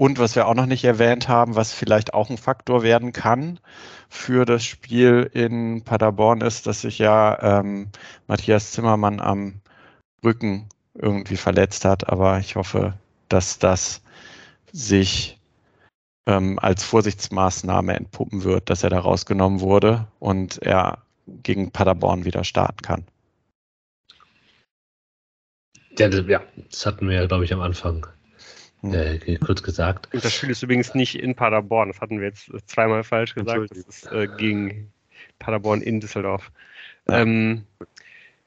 [0.00, 3.60] und was wir auch noch nicht erwähnt haben, was vielleicht auch ein Faktor werden kann
[4.08, 7.90] für das Spiel in Paderborn, ist, dass sich ja ähm,
[8.26, 9.60] Matthias Zimmermann am
[10.24, 12.08] Rücken irgendwie verletzt hat.
[12.08, 12.94] Aber ich hoffe,
[13.28, 14.00] dass das
[14.72, 15.38] sich
[16.24, 22.44] ähm, als Vorsichtsmaßnahme entpuppen wird, dass er da rausgenommen wurde und er gegen Paderborn wieder
[22.44, 23.04] starten kann.
[26.00, 28.06] Ja, das, ja, das hatten wir ja, glaube ich, am Anfang
[28.82, 28.94] hm.
[28.94, 30.08] Äh, kurz gesagt.
[30.12, 31.88] Und das Spiel ist übrigens nicht in Paderborn.
[31.88, 33.70] Das hatten wir jetzt zweimal falsch gesagt.
[33.70, 34.90] Das ist äh, gegen
[35.38, 36.50] Paderborn in Düsseldorf.
[37.08, 37.20] Ja.
[37.20, 37.66] Ähm,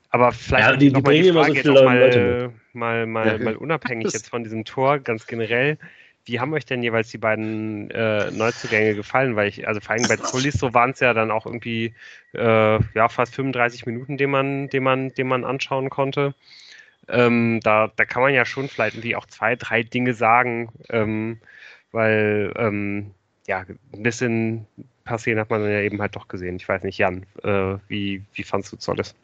[0.09, 3.43] aber vielleicht ja, die, die, mal die Frage so jetzt mal, mal, mal, ja.
[3.43, 5.77] mal unabhängig jetzt von diesem Tor, ganz generell.
[6.25, 9.35] Wie haben euch denn jeweils die beiden äh, Neuzugänge gefallen?
[9.35, 11.93] Weil ich, also vor allem bei Zolisso waren es ja dann auch irgendwie
[12.33, 16.33] äh, ja, fast 35 Minuten, den man, den man, den man anschauen konnte.
[17.09, 21.39] Ähm, da, da kann man ja schon vielleicht irgendwie auch zwei, drei Dinge sagen, ähm,
[21.91, 23.11] weil ähm,
[23.47, 24.67] ja, ein bisschen
[25.03, 26.55] passieren hat man ja eben halt doch gesehen.
[26.57, 29.15] Ich weiß nicht, Jan, äh, wie, wie fandst du Zolles?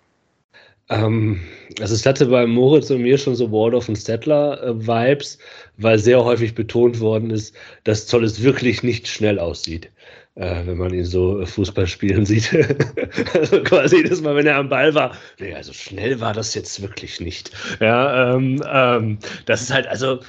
[0.90, 1.40] Ähm,
[1.80, 5.40] also es hatte bei Moritz und mir schon so Waldorf und Stettler-Vibes, äh,
[5.78, 9.92] weil sehr häufig betont worden ist, dass Zolles wirklich nicht schnell aussieht
[10.40, 12.50] äh, wenn man ihn so Fußball spielen sieht.
[13.34, 16.82] also quasi jedes Mal, wenn er am Ball war, nee, also schnell war das jetzt
[16.82, 17.52] wirklich nicht.
[17.80, 20.20] Ja, ähm, ähm, das ist halt, also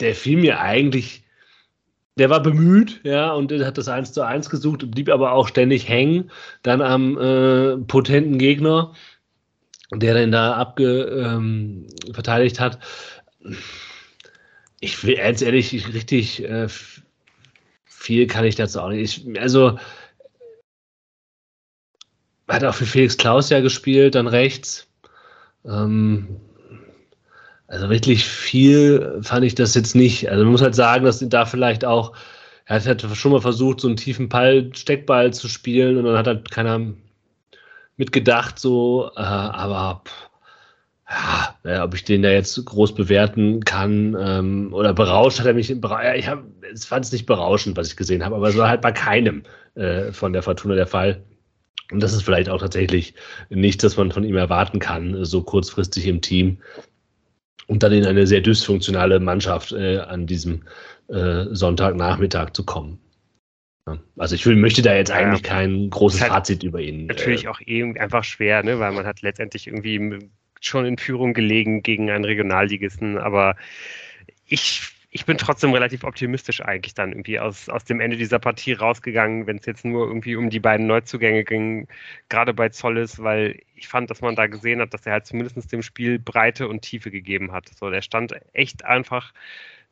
[0.00, 1.24] der fiel mir eigentlich,
[2.16, 5.88] der war bemüht, ja, und hat das 1 zu 1 gesucht, blieb aber auch ständig
[5.88, 6.30] hängen,
[6.62, 8.94] dann am äh, potenten Gegner,
[9.92, 12.78] der den da abge, ähm, verteidigt hat.
[14.80, 16.68] Ich will ganz ehrlich, richtig äh,
[17.84, 19.26] viel kann ich dazu auch nicht.
[19.26, 19.78] Ich, also,
[22.48, 24.88] hat auch für Felix Klaus ja gespielt, dann rechts.
[25.64, 26.40] Ähm,
[27.66, 30.28] also wirklich viel fand ich das jetzt nicht.
[30.28, 32.16] Also man muss halt sagen, dass da vielleicht auch,
[32.64, 36.26] er hat schon mal versucht, so einen tiefen Ball, Steckball zu spielen und dann hat
[36.26, 36.92] halt keiner
[38.00, 40.30] mitgedacht, so, äh, aber pff,
[41.64, 45.70] ja, ob ich den da jetzt groß bewerten kann ähm, oder berauscht hat er mich.
[45.70, 46.44] Ich hab,
[46.76, 49.42] fand es nicht berauschend, was ich gesehen habe, aber es war halt bei keinem
[49.74, 51.22] äh, von der Fortuna der Fall.
[51.92, 53.14] Und das ist vielleicht auch tatsächlich
[53.50, 56.58] nichts, das man von ihm erwarten kann, so kurzfristig im Team.
[57.66, 60.62] Und dann in eine sehr dysfunktionale Mannschaft äh, an diesem
[61.08, 62.98] äh, Sonntagnachmittag zu kommen.
[63.94, 64.02] Ja.
[64.18, 67.06] Also ich will, möchte da jetzt eigentlich kein großes halt Fazit über ihn.
[67.06, 68.78] Natürlich äh, auch eben einfach schwer, ne?
[68.78, 70.30] weil man hat letztendlich irgendwie
[70.60, 73.56] schon in Führung gelegen gegen einen Regionalligisten, aber
[74.46, 74.82] ich
[75.12, 79.48] ich bin trotzdem relativ optimistisch eigentlich dann irgendwie aus, aus dem Ende dieser Partie rausgegangen,
[79.48, 81.88] wenn es jetzt nur irgendwie um die beiden Neuzugänge ging,
[82.28, 85.72] gerade bei Zolles, weil ich fand, dass man da gesehen hat, dass er halt zumindest
[85.72, 87.68] dem Spiel Breite und Tiefe gegeben hat.
[87.76, 89.32] So, der stand echt einfach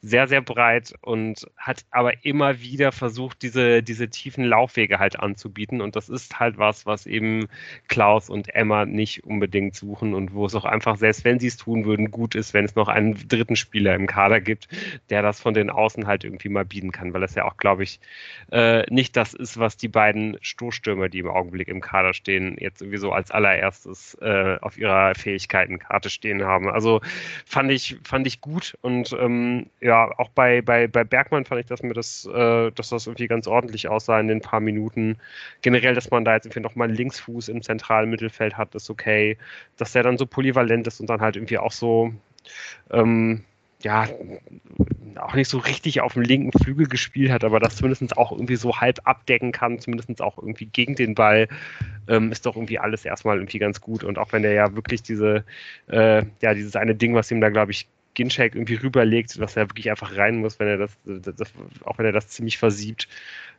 [0.01, 5.81] sehr, sehr breit und hat aber immer wieder versucht, diese, diese tiefen Laufwege halt anzubieten.
[5.81, 7.49] Und das ist halt was, was eben
[7.89, 11.57] Klaus und Emma nicht unbedingt suchen und wo es auch einfach, selbst wenn sie es
[11.57, 14.69] tun würden, gut ist, wenn es noch einen dritten Spieler im Kader gibt,
[15.11, 17.83] der das von den Außen halt irgendwie mal bieten kann, weil das ja auch, glaube
[17.83, 17.99] ich,
[18.53, 22.83] äh, nicht das ist, was die beiden Stoßstürmer, die im Augenblick im Kader stehen, jetzt
[22.83, 26.69] irgendwie so als allererstes äh, auf ihrer Fähigkeitenkarte stehen haben.
[26.69, 27.01] Also
[27.45, 29.67] fand ich, fand ich gut und ähm,
[29.97, 33.47] auch bei, bei, bei Bergmann fand ich, dass mir das, äh, dass das irgendwie ganz
[33.47, 35.17] ordentlich aussah in den paar Minuten.
[35.63, 39.37] Generell, dass man da jetzt irgendwie nochmal einen Linksfuß im zentralen Mittelfeld hat, ist okay.
[39.77, 42.13] Dass der dann so polyvalent ist und dann halt irgendwie auch so,
[42.91, 43.45] ähm,
[43.83, 44.09] ja,
[45.17, 48.57] auch nicht so richtig auf dem linken Flügel gespielt hat, aber das zumindest auch irgendwie
[48.57, 51.49] so halb abdecken kann, zumindest auch irgendwie gegen den Ball,
[52.09, 54.03] ähm, ist doch irgendwie alles erstmal irgendwie ganz gut.
[54.03, 55.45] Und auch wenn der ja wirklich diese,
[55.89, 57.89] äh, ja, dieses eine Ding, was ihm da, glaube ich,
[58.19, 61.53] Ginchek irgendwie rüberlegt, dass er wirklich einfach rein muss, wenn er das, das
[61.85, 63.07] auch wenn er das ziemlich versiebt.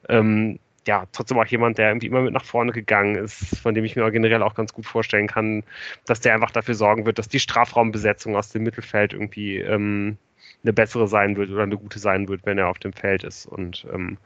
[0.10, 3.86] Ähm, ja, trotzdem auch jemand, der irgendwie immer mit nach vorne gegangen ist, von dem
[3.86, 5.64] ich mir generell auch ganz gut vorstellen kann,
[6.06, 10.18] dass der einfach dafür sorgen wird, dass die Strafraumbesetzung aus dem Mittelfeld irgendwie ähm,
[10.64, 13.46] eine bessere sein wird oder eine gute sein wird, wenn er auf dem Feld ist.
[13.46, 14.18] Und ähm,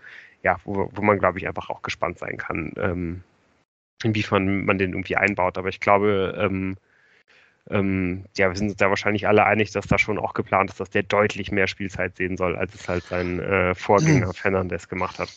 [0.42, 3.24] ja, wo, wo man, glaube ich, einfach auch gespannt sein kann, ähm,
[4.04, 5.60] inwiefern man den irgendwie einbaut.
[5.60, 6.76] Aber ich glaube, ähm,
[7.70, 10.80] ähm, ja, wir sind uns da wahrscheinlich alle einig, dass da schon auch geplant ist,
[10.80, 14.34] dass der deutlich mehr Spielzeit sehen soll, als es halt sein äh, Vorgänger hm.
[14.34, 15.30] Fernandes gemacht hat.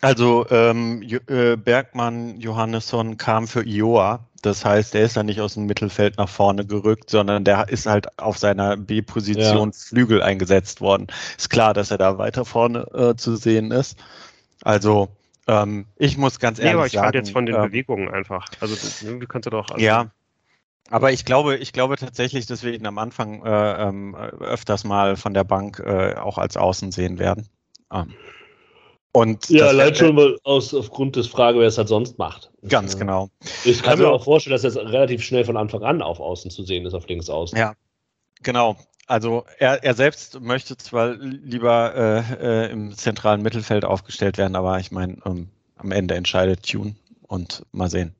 [0.00, 4.26] Also ähm, äh, Bergmann Johannesson kam für Ioa.
[4.42, 7.86] Das heißt, er ist ja nicht aus dem Mittelfeld nach vorne gerückt, sondern der ist
[7.86, 9.72] halt auf seiner B-Position ja.
[9.72, 11.06] Flügel eingesetzt worden.
[11.38, 13.96] Ist klar, dass er da weiter vorne äh, zu sehen ist.
[14.64, 15.08] Also
[15.46, 16.74] ähm, ich muss ganz ehrlich sagen.
[16.74, 18.48] Nee, aber ich sagen, fand jetzt von den ähm, Bewegungen einfach.
[18.58, 18.74] Also
[19.06, 19.70] irgendwie könnte doch.
[19.70, 20.10] Also, ja,
[20.92, 25.16] aber ich glaube, ich glaube tatsächlich, dass wir ihn am Anfang äh, ähm, öfters mal
[25.16, 27.48] von der Bank äh, auch als Außen sehen werden.
[27.90, 28.12] Ähm.
[29.10, 32.50] Und ja, allein schon mal aus, aufgrund des Frage, wer es halt sonst macht.
[32.68, 33.30] Ganz genau.
[33.64, 36.50] Ich kann also, mir auch vorstellen, dass er relativ schnell von Anfang an auf Außen
[36.50, 37.58] zu sehen ist, auf links außen.
[37.58, 37.72] Ja,
[38.42, 38.76] genau.
[39.06, 44.78] Also er, er selbst möchte zwar lieber äh, äh, im zentralen Mittelfeld aufgestellt werden, aber
[44.78, 46.96] ich meine, ähm, am Ende entscheidet Tune
[47.28, 48.14] und mal sehen.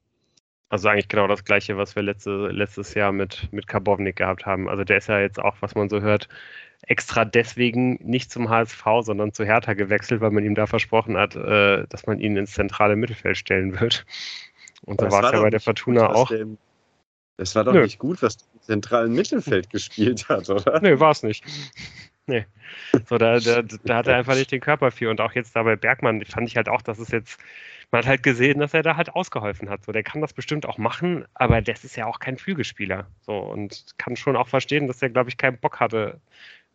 [0.73, 4.71] Also eigentlich genau das gleiche, was wir letzte, letztes Jahr mit, mit Karbovnik gehabt haben.
[4.71, 6.31] Also der ist ja jetzt auch, was man so hört,
[6.87, 11.37] extra deswegen nicht zum HSV, sondern zu Hertha gewechselt, weil man ihm da versprochen hat,
[11.37, 14.07] äh, dass man ihn ins zentrale Mittelfeld stellen wird.
[14.87, 16.29] Und so war es ja bei der Fortuna gut, auch.
[16.29, 16.57] Dem,
[17.37, 17.83] es war doch Nö.
[17.83, 20.81] nicht gut, was im zentralen Mittelfeld gespielt hat, oder?
[20.81, 21.45] Nö, war es nicht.
[22.27, 22.47] Nee.
[23.09, 25.11] So, da, da, da hat er einfach nicht den Körper für.
[25.11, 27.41] Und auch jetzt da bei Bergmann fand ich halt auch, dass es jetzt
[27.93, 29.85] man hat halt gesehen, dass er da halt ausgeholfen hat.
[29.85, 33.07] So, der kann das bestimmt auch machen, aber das ist ja auch kein Flügelspieler.
[33.21, 36.19] So, und kann schon auch verstehen, dass er, glaube ich, keinen Bock hatte,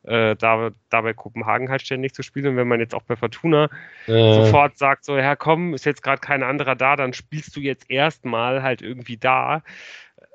[0.04, 2.50] äh, da, da bei Kopenhagen halt ständig zu spielen.
[2.50, 3.68] Und wenn man jetzt auch bei Fortuna
[4.06, 4.34] äh.
[4.34, 7.90] sofort sagt, so, ja komm, ist jetzt gerade kein anderer da, dann spielst du jetzt
[7.90, 9.64] erstmal halt irgendwie da,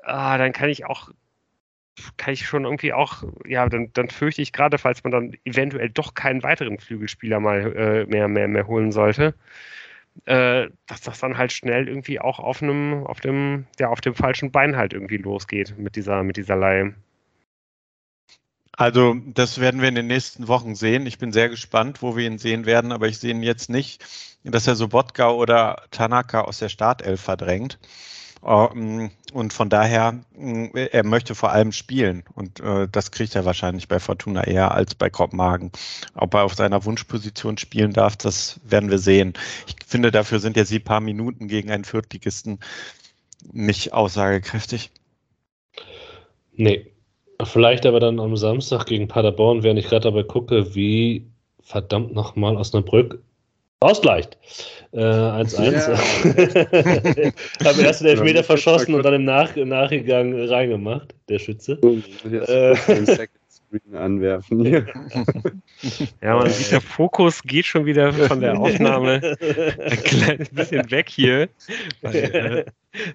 [0.03, 1.09] ah, dann kann ich auch
[2.17, 5.89] kann ich schon irgendwie auch, ja, dann, dann fürchte ich gerade, falls man dann eventuell
[5.89, 9.35] doch keinen weiteren Flügelspieler mal äh, mehr, mehr, mehr holen sollte,
[10.25, 14.15] äh, dass das dann halt schnell irgendwie auch auf einem, auf dem, ja, auf dem
[14.15, 16.95] falschen Bein halt irgendwie losgeht mit dieser, mit dieser Leihe.
[18.75, 21.05] Also, das werden wir in den nächsten Wochen sehen.
[21.05, 24.03] Ich bin sehr gespannt, wo wir ihn sehen werden, aber ich sehe ihn jetzt nicht,
[24.43, 27.77] dass er Sobotka oder Tanaka aus der Startelf verdrängt.
[28.45, 32.23] Ähm, und von daher, äh, er möchte vor allem spielen.
[32.35, 35.71] Und äh, das kriegt er wahrscheinlich bei Fortuna eher als bei Kopenhagen.
[36.15, 39.33] Ob er auf seiner Wunschposition spielen darf, das werden wir sehen.
[39.67, 42.59] Ich finde, dafür sind jetzt die paar Minuten gegen einen Viertligisten
[43.51, 44.91] nicht aussagekräftig.
[46.53, 46.87] Nee.
[47.43, 51.27] Vielleicht aber dann am Samstag gegen Paderborn, während ich gerade dabei gucke, wie
[51.61, 53.21] verdammt nochmal Osnabrück
[53.83, 54.37] ausgleicht.
[54.93, 55.57] 1-1.
[55.59, 57.31] Äh, ja.
[57.65, 61.79] Haben erst den Elfmeter verschossen und dann im, Nach im Nachgang reingemacht, der Schütze.
[62.23, 62.75] Äh,
[63.93, 64.65] anwerfen.
[66.21, 69.13] ja, man sieht, der Fokus geht schon wieder von der Aufnahme
[69.79, 71.49] ein kleines bisschen weg hier.
[72.01, 72.65] Bei, äh,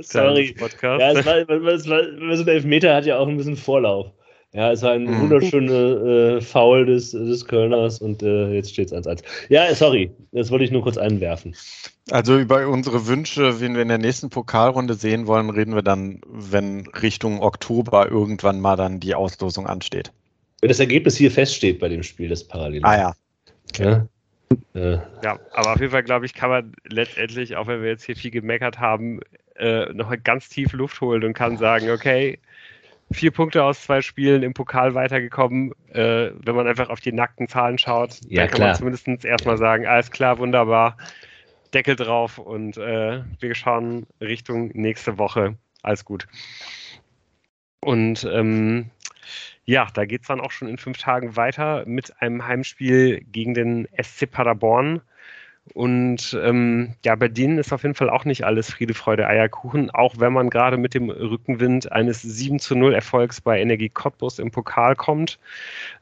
[0.01, 0.55] Sorry.
[0.59, 1.01] Podcast.
[1.01, 4.11] Ja, es war, es war, so ein Elfmeter hat ja auch ein bisschen Vorlauf.
[4.59, 5.21] Ja, es war ein mhm.
[5.21, 9.23] wunderschöner äh, Foul des, des Kölners und äh, jetzt steht es 1-1.
[9.51, 11.55] Ja, sorry, das wollte ich nur kurz einwerfen.
[12.11, 16.21] Also über unsere Wünsche, wen wir in der nächsten Pokalrunde sehen wollen, reden wir dann,
[16.27, 20.11] wenn Richtung Oktober irgendwann mal dann die Auslosung ansteht.
[20.61, 22.81] Wenn das Ergebnis hier feststeht bei dem Spiel, das parallel.
[22.83, 23.15] Ah ja.
[23.71, 24.01] Okay.
[24.75, 25.07] Ja.
[25.23, 28.17] ja, aber auf jeden Fall, glaube ich, kann man letztendlich, auch wenn wir jetzt hier
[28.17, 29.21] viel gemeckert haben,
[29.55, 32.41] äh, noch ganz tief Luft holen und kann sagen, okay,
[33.11, 35.73] vier Punkte aus zwei Spielen im Pokal weitergekommen.
[35.93, 38.69] Äh, wenn man einfach auf die nackten Zahlen schaut, ja, dann kann klar.
[38.69, 40.97] man zumindest erstmal sagen, alles klar, wunderbar,
[41.73, 45.57] Deckel drauf und äh, wir schauen Richtung nächste Woche.
[45.83, 46.27] Alles gut.
[47.81, 48.91] Und ähm,
[49.65, 53.55] ja, da geht es dann auch schon in fünf Tagen weiter mit einem Heimspiel gegen
[53.55, 55.03] den SC Paderborn.
[55.75, 59.91] Und ähm, ja, bei denen ist auf jeden Fall auch nicht alles Friede, Freude, Eierkuchen,
[59.91, 64.39] auch wenn man gerade mit dem Rückenwind eines 7 zu 0 Erfolgs bei Energie Cottbus
[64.39, 65.39] im Pokal kommt,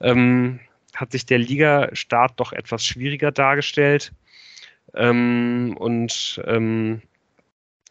[0.00, 0.60] ähm,
[0.94, 4.12] hat sich der Ligastart doch etwas schwieriger dargestellt.
[4.94, 7.02] Ähm, und ähm,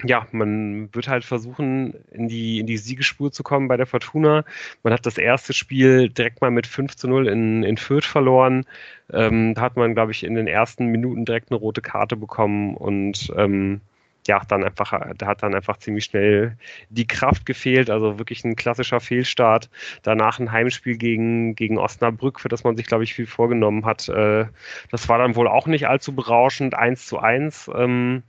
[0.04, 4.44] ja, man wird halt versuchen, in die, in die Siegespur zu kommen bei der Fortuna.
[4.84, 8.66] Man hat das erste Spiel direkt mal mit 5 zu 0 in, in Fürth verloren.
[9.14, 12.76] Ähm, da hat man, glaube ich, in den ersten Minuten direkt eine rote Karte bekommen
[12.76, 13.82] und ähm,
[14.28, 16.58] ja, dann einfach, da hat dann einfach ziemlich schnell
[16.90, 19.70] die Kraft gefehlt, also wirklich ein klassischer Fehlstart.
[20.04, 24.10] Danach ein Heimspiel gegen, gegen Osnabrück, für das man sich, glaube ich, viel vorgenommen hat.
[24.10, 24.46] Äh,
[24.92, 27.72] das war dann wohl auch nicht allzu berauschend, 1 zu 1.
[27.76, 28.24] Ähm,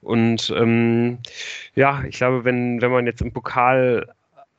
[0.00, 1.18] und ähm,
[1.74, 4.06] ja, ich glaube, wenn, wenn man jetzt im Pokal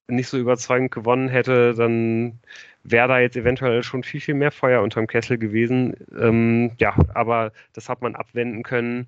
[0.08, 2.40] nicht so überzeugend gewonnen hätte, dann
[2.84, 5.96] wäre da jetzt eventuell schon viel, viel mehr Feuer unterm Kessel gewesen.
[6.18, 9.08] Ähm, ja, aber das hat man abwenden können,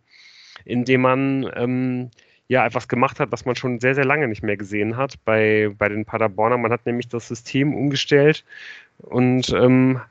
[0.66, 2.10] indem man ähm,
[2.48, 5.70] ja etwas gemacht hat, was man schon sehr, sehr lange nicht mehr gesehen hat bei,
[5.78, 6.58] bei den Paderborner.
[6.58, 8.44] Man hat nämlich das System umgestellt
[9.00, 10.02] und ähm,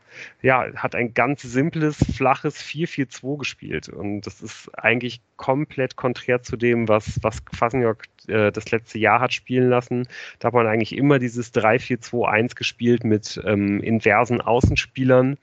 [0.43, 3.89] ja, hat ein ganz simples, flaches 4-4-2 gespielt.
[3.89, 9.21] Und das ist eigentlich komplett konträr zu dem, was, was Kwasniok äh, das letzte Jahr
[9.21, 10.09] hat spielen lassen.
[10.39, 15.39] Da hat man eigentlich immer dieses 3-4-2-1 gespielt mit ähm, inversen Außenspielern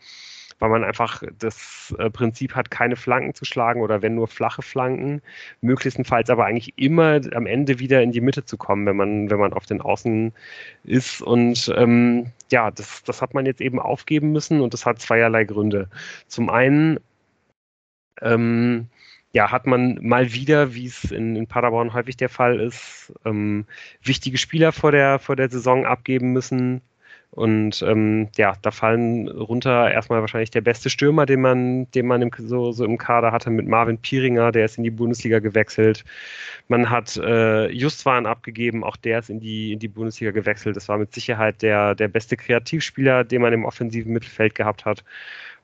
[0.64, 4.62] weil man einfach das äh, Prinzip hat, keine Flanken zu schlagen oder wenn nur flache
[4.62, 5.22] Flanken,
[5.60, 9.40] möglichstenfalls aber eigentlich immer am Ende wieder in die Mitte zu kommen, wenn man, wenn
[9.40, 10.32] man auf den Außen
[10.86, 11.22] ist.
[11.22, 15.44] Und ähm, ja, das, das hat man jetzt eben aufgeben müssen und das hat zweierlei
[15.44, 15.90] Gründe.
[16.28, 16.98] Zum einen
[18.22, 18.88] ähm,
[19.34, 23.66] ja, hat man mal wieder, wie es in, in Paderborn häufig der Fall ist, ähm,
[24.02, 26.82] wichtige Spieler vor der, vor der Saison abgeben müssen,
[27.36, 32.22] und ähm, ja, da fallen runter erstmal wahrscheinlich der beste Stürmer, den man, den man
[32.22, 36.06] im, so, so im Kader hatte mit Marvin Pieringer, der ist in die Bundesliga gewechselt.
[36.68, 40.76] Man hat äh, Justwan abgegeben, auch der ist in die, in die Bundesliga gewechselt.
[40.76, 45.04] Das war mit Sicherheit der, der beste Kreativspieler, den man im offensiven Mittelfeld gehabt hat.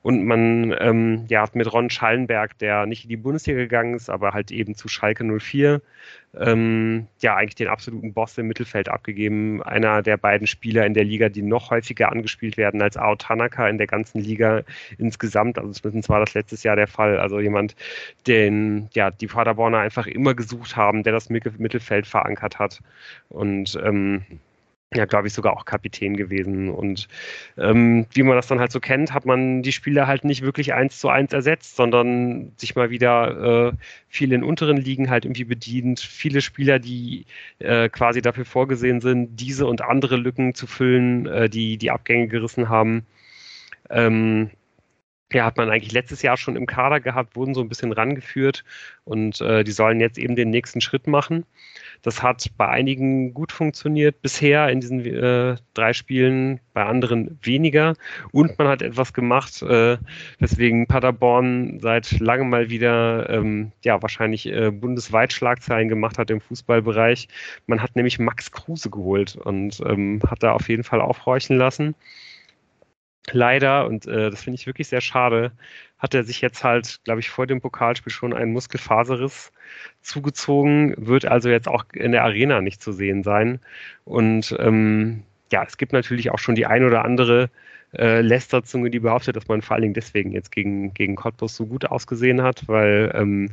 [0.02, 4.08] Und man ähm, ja, hat mit Ron Schallenberg, der nicht in die Bundesliga gegangen ist,
[4.08, 5.82] aber halt eben zu Schalke 04,
[6.38, 9.62] ähm, ja, eigentlich den absoluten Boss im Mittelfeld abgegeben.
[9.62, 13.68] Einer der beiden Spieler in der Liga, die noch häufiger angespielt werden als Ao Tanaka
[13.68, 14.62] in der ganzen Liga
[14.96, 15.58] insgesamt.
[15.58, 17.18] Also zumindest war das letztes Jahr der Fall.
[17.18, 17.76] Also jemand,
[18.26, 22.80] den ja, die Paderborner einfach immer gesucht haben, der das Mittelfeld verankert hat.
[23.28, 24.24] Und ähm,
[24.94, 26.68] ja, glaube ich, sogar auch Kapitän gewesen.
[26.68, 27.06] Und
[27.56, 30.74] ähm, wie man das dann halt so kennt, hat man die Spieler halt nicht wirklich
[30.74, 33.72] eins zu eins ersetzt, sondern sich mal wieder äh,
[34.08, 36.00] viel in unteren Ligen halt irgendwie bedient.
[36.00, 37.26] Viele Spieler, die
[37.60, 42.26] äh, quasi dafür vorgesehen sind, diese und andere Lücken zu füllen, äh, die die Abgänge
[42.26, 43.06] gerissen haben.
[43.90, 44.50] Ähm,
[45.32, 48.64] ja, hat man eigentlich letztes Jahr schon im Kader gehabt, wurden so ein bisschen rangeführt
[49.04, 51.44] und äh, die sollen jetzt eben den nächsten Schritt machen.
[52.02, 57.94] Das hat bei einigen gut funktioniert bisher in diesen äh, drei Spielen, bei anderen weniger.
[58.32, 59.98] Und man hat etwas gemacht, äh,
[60.38, 66.40] weswegen Paderborn seit langem mal wieder ähm, ja wahrscheinlich äh, bundesweit Schlagzeilen gemacht hat im
[66.40, 67.28] Fußballbereich.
[67.66, 71.94] Man hat nämlich Max Kruse geholt und ähm, hat da auf jeden Fall aufhorchen lassen
[73.32, 75.52] leider, und äh, das finde ich wirklich sehr schade,
[75.98, 79.52] hat er sich jetzt halt, glaube ich, vor dem Pokalspiel schon einen Muskelfaserriss
[80.00, 83.60] zugezogen, wird also jetzt auch in der Arena nicht zu sehen sein.
[84.04, 87.50] Und ähm, ja, es gibt natürlich auch schon die ein oder andere
[87.92, 91.66] äh, Lästerzunge, die behauptet, dass man vor allen Dingen deswegen jetzt gegen, gegen Cottbus so
[91.66, 93.50] gut ausgesehen hat, weil ähm,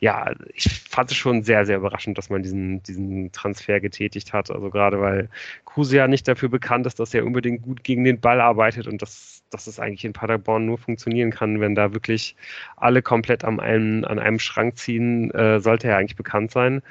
[0.00, 4.50] ja, ich fand es schon sehr, sehr überraschend, dass man diesen, diesen Transfer getätigt hat.
[4.50, 5.28] Also gerade weil
[5.64, 9.02] Kruse ja nicht dafür bekannt ist, dass er unbedingt gut gegen den Ball arbeitet und
[9.02, 12.36] dass, dass es eigentlich in Paderborn nur funktionieren kann, wenn da wirklich
[12.76, 16.82] alle komplett an einem, an einem Schrank ziehen, äh, sollte er eigentlich bekannt sein.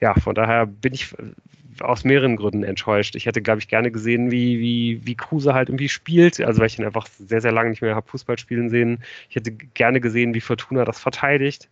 [0.00, 1.14] Ja, von daher bin ich
[1.80, 3.16] aus mehreren Gründen enttäuscht.
[3.16, 6.40] Ich hätte, glaube ich, gerne gesehen, wie, wie, wie Kruse halt irgendwie spielt.
[6.40, 9.00] Also weil ich ihn einfach sehr, sehr lange nicht mehr habe Fußball spielen sehen.
[9.28, 11.68] Ich hätte gerne gesehen, wie Fortuna das verteidigt.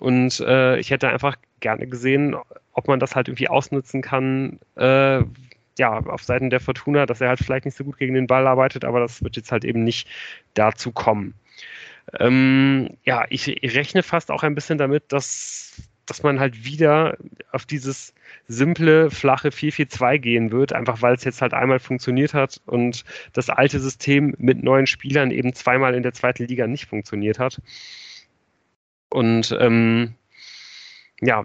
[0.00, 2.36] Und äh, ich hätte einfach gerne gesehen,
[2.72, 5.22] ob man das halt irgendwie ausnutzen kann, äh,
[5.78, 8.46] ja, auf Seiten der Fortuna, dass er halt vielleicht nicht so gut gegen den Ball
[8.46, 10.08] arbeitet, aber das wird jetzt halt eben nicht
[10.54, 11.34] dazu kommen.
[12.18, 15.72] Ähm, ja, ich, ich rechne fast auch ein bisschen damit, dass,
[16.06, 17.16] dass man halt wieder
[17.50, 18.14] auf dieses
[18.46, 23.48] simple, flache 4-4-2 gehen wird, einfach weil es jetzt halt einmal funktioniert hat und das
[23.48, 27.60] alte System mit neuen Spielern eben zweimal in der zweiten Liga nicht funktioniert hat.
[29.14, 30.14] Und ähm,
[31.20, 31.44] ja,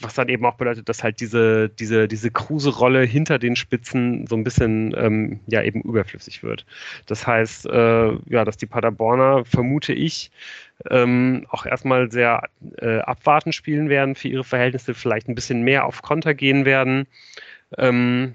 [0.00, 4.36] was dann eben auch bedeutet, dass halt diese, diese, diese Kruse-Rolle hinter den Spitzen so
[4.36, 6.64] ein bisschen ähm, ja eben überflüssig wird.
[7.06, 10.30] Das heißt, äh, ja, dass die Paderborner, vermute ich,
[10.90, 12.48] ähm, auch erstmal sehr
[12.78, 17.08] äh, abwartend spielen werden für ihre Verhältnisse, vielleicht ein bisschen mehr auf Konter gehen werden.
[17.78, 18.34] Ähm,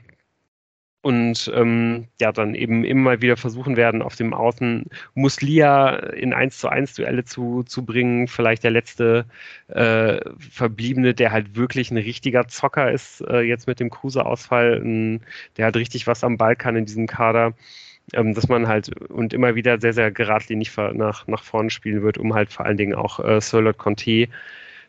[1.01, 6.57] und ähm, ja, dann eben immer wieder versuchen werden, auf dem Außen Muslia in 1
[6.59, 8.27] zu 1 Duelle zu, zu bringen.
[8.27, 9.25] Vielleicht der letzte
[9.67, 14.81] äh, Verbliebene, der halt wirklich ein richtiger Zocker ist, äh, jetzt mit dem Kruse-Ausfall,
[15.57, 17.53] der halt richtig was am Ball kann in diesem Kader.
[18.13, 22.17] Ähm, dass man halt und immer wieder sehr, sehr geradlinig nach, nach vorne spielen wird,
[22.17, 24.29] um halt vor allen Dingen auch äh, Sirlot Conte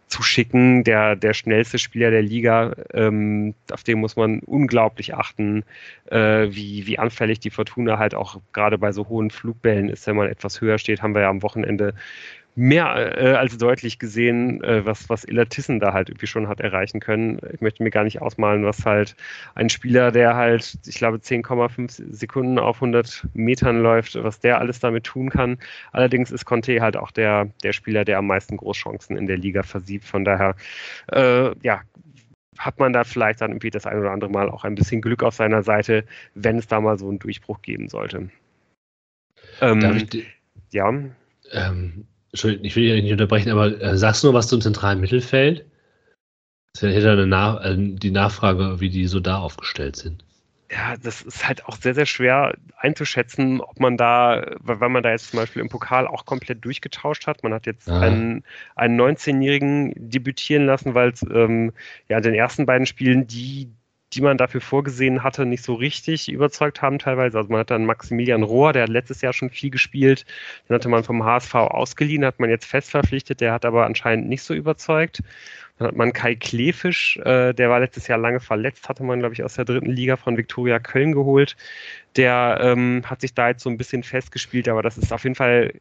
[0.09, 0.85] zu schicken.
[0.85, 5.65] Der, der schnellste Spieler der Liga, ähm, auf den muss man unglaublich achten,
[6.07, 10.17] äh, wie, wie anfällig die Fortuna halt auch gerade bei so hohen Flugbällen ist, wenn
[10.17, 11.95] man etwas höher steht, haben wir ja am Wochenende
[12.59, 16.99] mehr äh, als deutlich gesehen, äh, was, was Illertissen da halt irgendwie schon hat erreichen
[16.99, 17.39] können.
[17.53, 19.15] Ich möchte mir gar nicht ausmalen, was halt
[19.55, 24.81] ein Spieler, der halt, ich glaube, 10,5 Sekunden auf 100 Metern läuft, was der alles
[24.81, 25.59] damit tun kann.
[25.93, 29.63] Allerdings ist Conte halt auch der, der Spieler, der am meisten Großchancen in der Liga
[29.63, 30.05] versiebt.
[30.05, 30.57] Von daher,
[31.13, 31.83] äh, ja,
[32.59, 35.23] hat man da vielleicht dann irgendwie das ein oder andere Mal auch ein bisschen Glück
[35.23, 36.05] auf seiner Seite,
[36.35, 38.31] wenn es da mal so einen Durchbruch geben sollte.
[39.61, 40.09] Ähm,
[40.71, 40.89] ja.
[41.53, 42.07] Ähm,
[42.39, 45.65] Entschuldigung, ich will dich nicht unterbrechen, aber äh, sagst du noch was zum zentralen Mittelfeld?
[46.73, 50.25] Das hätte eine Nach äh, die Nachfrage, wie die so da aufgestellt sind.
[50.71, 55.11] Ja, das ist halt auch sehr, sehr schwer einzuschätzen, ob man da, weil man da
[55.11, 57.43] jetzt zum Beispiel im Pokal auch komplett durchgetauscht hat.
[57.43, 58.01] Man hat jetzt ah.
[58.01, 58.45] einen,
[58.77, 61.73] einen 19-Jährigen debütieren lassen, weil es ähm,
[62.09, 63.73] ja in den ersten beiden Spielen die
[64.15, 67.39] die man dafür vorgesehen hatte, nicht so richtig überzeugt haben teilweise.
[67.39, 70.25] Also man hat dann Maximilian Rohr, der hat letztes Jahr schon viel gespielt,
[70.69, 74.29] den hatte man vom HSV ausgeliehen, hat man jetzt fest verpflichtet, der hat aber anscheinend
[74.29, 75.23] nicht so überzeugt.
[75.79, 79.35] Dann hat man Kai Klefisch, äh, der war letztes Jahr lange verletzt, hatte man, glaube
[79.35, 81.57] ich, aus der dritten Liga von Viktoria Köln geholt.
[82.17, 85.37] Der ähm, hat sich da jetzt so ein bisschen festgespielt, aber das ist auf jeden
[85.37, 85.73] Fall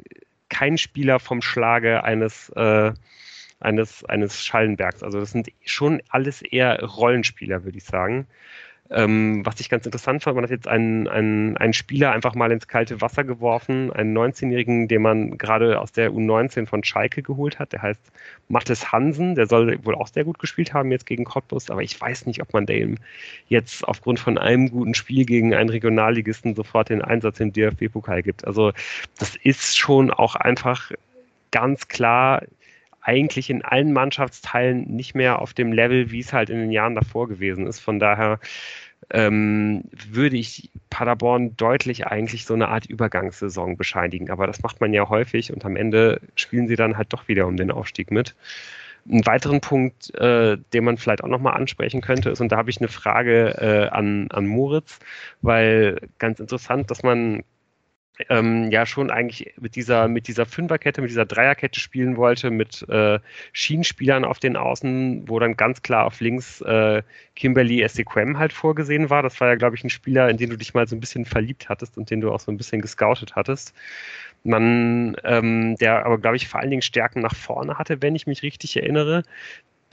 [0.50, 2.94] kein Spieler vom Schlage eines äh,
[3.60, 5.04] eines, eines Schallenbergs.
[5.04, 8.28] Also das sind schon alles eher Rollenspieler, würde ich sagen.
[8.90, 12.52] Ähm, was ich ganz interessant fand, man hat jetzt einen, einen, einen Spieler einfach mal
[12.52, 17.60] ins kalte Wasser geworfen, einen 19-Jährigen, den man gerade aus der U19 von Schalke geholt
[17.60, 17.74] hat.
[17.74, 18.00] Der heißt
[18.48, 22.00] Mattes Hansen, der soll wohl auch sehr gut gespielt haben jetzt gegen Cottbus, aber ich
[22.00, 22.98] weiß nicht, ob man dem
[23.50, 28.48] jetzt aufgrund von einem guten Spiel gegen einen Regionalligisten sofort den Einsatz im DFB-Pokal gibt.
[28.48, 28.72] Also
[29.20, 30.92] das ist schon auch einfach
[31.52, 32.44] ganz klar
[33.08, 36.94] eigentlich in allen Mannschaftsteilen nicht mehr auf dem Level, wie es halt in den Jahren
[36.94, 37.80] davor gewesen ist.
[37.80, 38.40] Von daher
[39.12, 44.30] ähm, würde ich Paderborn deutlich eigentlich so eine Art Übergangssaison bescheinigen.
[44.30, 47.48] Aber das macht man ja häufig und am Ende spielen sie dann halt doch wieder
[47.48, 48.36] um den Aufstieg mit.
[49.10, 52.70] Einen weiteren Punkt, äh, den man vielleicht auch nochmal ansprechen könnte, ist, und da habe
[52.70, 55.00] ich eine Frage äh, an, an Moritz,
[55.42, 57.44] weil ganz interessant, dass man
[58.30, 62.88] ähm, ja schon eigentlich mit dieser, mit dieser Fünferkette, mit dieser Dreierkette spielen wollte, mit
[62.90, 63.20] äh,
[63.54, 67.04] Schienenspielern auf den Außen, wo dann ganz klar auf links äh,
[67.36, 69.24] Kimberly Essequem halt vorgesehen war.
[69.24, 71.26] Das war ja, glaube ich, ein Spieler, in den du dich mal so ein bisschen
[71.26, 73.74] verliebt hattest und den du auch so ein bisschen gescoutet hattest.
[74.44, 78.28] Man, ähm, der aber, glaube ich, vor allen Dingen Stärken nach vorne hatte, wenn ich
[78.28, 79.24] mich richtig erinnere.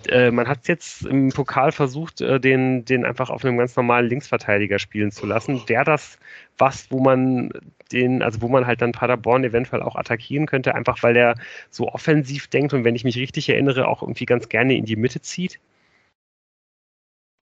[0.08, 4.08] Äh, man hat jetzt im Pokal versucht, äh, den, den einfach auf einem ganz normalen
[4.08, 5.62] Linksverteidiger spielen zu lassen.
[5.66, 6.18] Wäre das
[6.58, 7.50] was, wo man
[7.94, 11.36] den, also wo man halt dann Paderborn eventuell auch attackieren könnte, einfach weil er
[11.70, 14.96] so offensiv denkt und wenn ich mich richtig erinnere, auch irgendwie ganz gerne in die
[14.96, 15.60] Mitte zieht?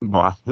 [0.00, 0.36] Boah,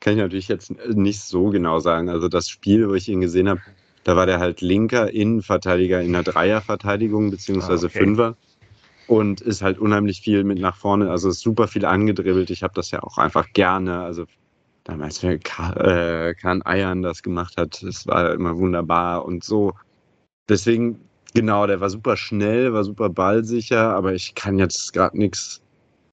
[0.00, 2.08] kann ich natürlich jetzt nicht so genau sagen.
[2.08, 3.60] Also das Spiel, wo ich ihn gesehen habe,
[4.04, 7.98] da war der halt linker Innenverteidiger in der Dreierverteidigung beziehungsweise ah, okay.
[7.98, 8.36] Fünfer.
[9.06, 12.50] und ist halt unheimlich viel mit nach vorne, also super viel angedribbelt.
[12.50, 14.00] Ich habe das ja auch einfach gerne.
[14.00, 14.26] Also
[14.84, 19.72] damals, wenn äh, Kahn Eiern das gemacht hat, das war immer wunderbar und so.
[20.48, 21.00] Deswegen,
[21.34, 25.60] genau, der war super schnell, war super ballsicher, aber ich kann jetzt gerade nichts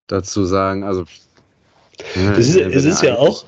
[0.07, 0.83] dazu sagen.
[0.83, 1.05] Also,
[2.15, 3.45] das ist, es ist ja auch,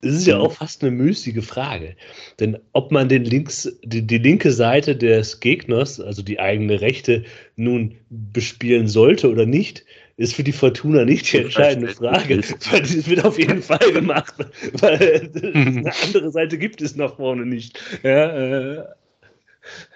[0.00, 1.96] es ist ja auch fast eine müßige Frage.
[2.38, 7.24] Denn ob man den links, die, die, linke Seite des Gegners, also die eigene Rechte,
[7.56, 9.84] nun bespielen sollte oder nicht,
[10.16, 12.40] ist für die Fortuna nicht die entscheidende Frage.
[12.70, 14.34] Weil das wird auf jeden Fall gemacht,
[14.80, 17.80] weil eine andere Seite gibt es nach vorne nicht.
[18.02, 18.84] Ja, äh,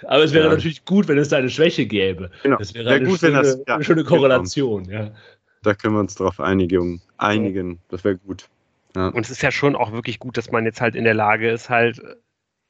[0.07, 0.55] aber es wäre ja.
[0.55, 2.31] natürlich gut, wenn es da eine Schwäche gäbe.
[2.43, 2.57] Genau.
[2.57, 4.87] Das wäre eine, gut, schöne, das, ja, eine schöne Korrelation.
[4.87, 5.13] Ja.
[5.63, 7.03] Da können wir uns darauf einigen.
[7.19, 7.79] einigen.
[7.89, 8.49] Das wäre gut.
[8.97, 9.09] Ja.
[9.09, 11.51] Und es ist ja schon auch wirklich gut, dass man jetzt halt in der Lage
[11.51, 12.01] ist, halt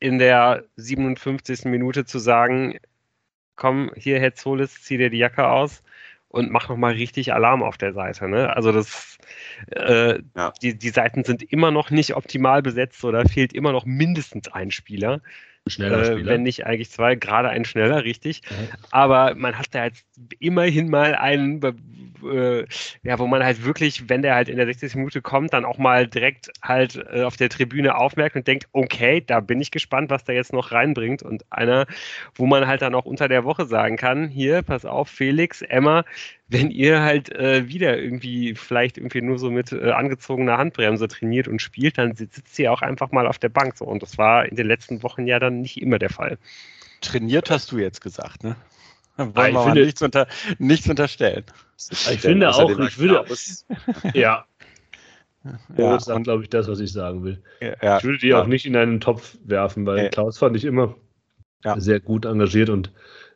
[0.01, 1.67] in der 57.
[1.67, 2.79] Minute zu sagen,
[3.57, 5.83] komm, hier, Herr Zolis, zieh dir die Jacke aus
[6.29, 8.29] und mach nochmal richtig Alarm auf der Seite.
[8.29, 8.55] Ne?
[8.55, 9.19] Also das,
[9.71, 10.53] äh, ja.
[10.63, 14.71] die, die Seiten sind immer noch nicht optimal besetzt oder fehlt immer noch mindestens ein
[14.71, 15.21] Spieler.
[15.67, 16.21] Ein schneller Spieler.
[16.21, 18.43] Äh, wenn nicht eigentlich zwei, gerade ein schneller, richtig.
[18.51, 18.69] Mhm.
[18.91, 20.07] Aber man hat da jetzt
[20.39, 21.61] immerhin mal einen,
[22.23, 22.65] äh,
[23.03, 24.97] ja, wo man halt wirklich, wenn der halt in der 60.
[24.97, 29.23] Minute kommt, dann auch mal direkt halt äh, auf der Tribüne aufmerkt und denkt, okay,
[29.27, 31.23] da bin ich gespannt, was der jetzt noch reinbringt.
[31.23, 31.87] Und einer,
[32.35, 36.05] wo man halt dann auch unter der Woche sagen kann, hier, pass auf, Felix, Emma,
[36.49, 41.49] wenn ihr halt äh, wieder irgendwie vielleicht irgendwie nur so mit äh, angezogener Handbremse trainiert
[41.49, 43.85] und spielt, dann sitzt ihr auch einfach mal auf der Bank so.
[43.85, 46.39] Und das war in den letzten Wochen ja dann nicht immer der Fall.
[47.01, 48.57] Trainiert hast du jetzt gesagt, ne?
[49.35, 51.45] Wollen ah, wir finde, nichts, unter, nichts unterstellen.
[51.77, 53.25] Ich finde auch, ich würde.
[54.15, 54.45] ja.
[55.77, 57.43] Ja, das ist, glaube ich, das, was ich sagen will.
[57.61, 58.43] Ja, ich würde die ja.
[58.43, 60.09] auch nicht in einen Topf werfen, weil ja.
[60.09, 60.95] Klaus fand ich immer
[61.77, 62.93] sehr gut engagiert und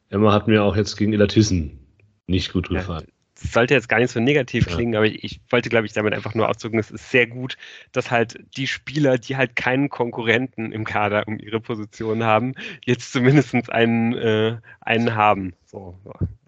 [0.08, 1.78] Emma hat mir auch jetzt gegen Elatissen
[2.26, 3.08] nicht gut gefallen.
[3.50, 6.34] Sollte jetzt gar nicht so negativ klingen, aber ich, ich wollte, glaube ich, damit einfach
[6.34, 7.56] nur ausdrücken, es ist sehr gut,
[7.92, 13.12] dass halt die Spieler, die halt keinen Konkurrenten im Kader um ihre Position haben, jetzt
[13.12, 15.54] zumindest einen, äh, einen haben.
[15.66, 15.98] So,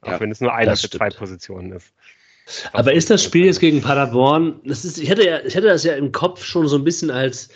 [0.02, 1.92] auch wenn es nur einer für zwei Positionen ist.
[2.72, 5.84] Aber ist das Spiel jetzt gegen Paderborn, das ist, ich hätte ja, ich hätte das
[5.84, 7.48] ja im Kopf schon so ein bisschen als,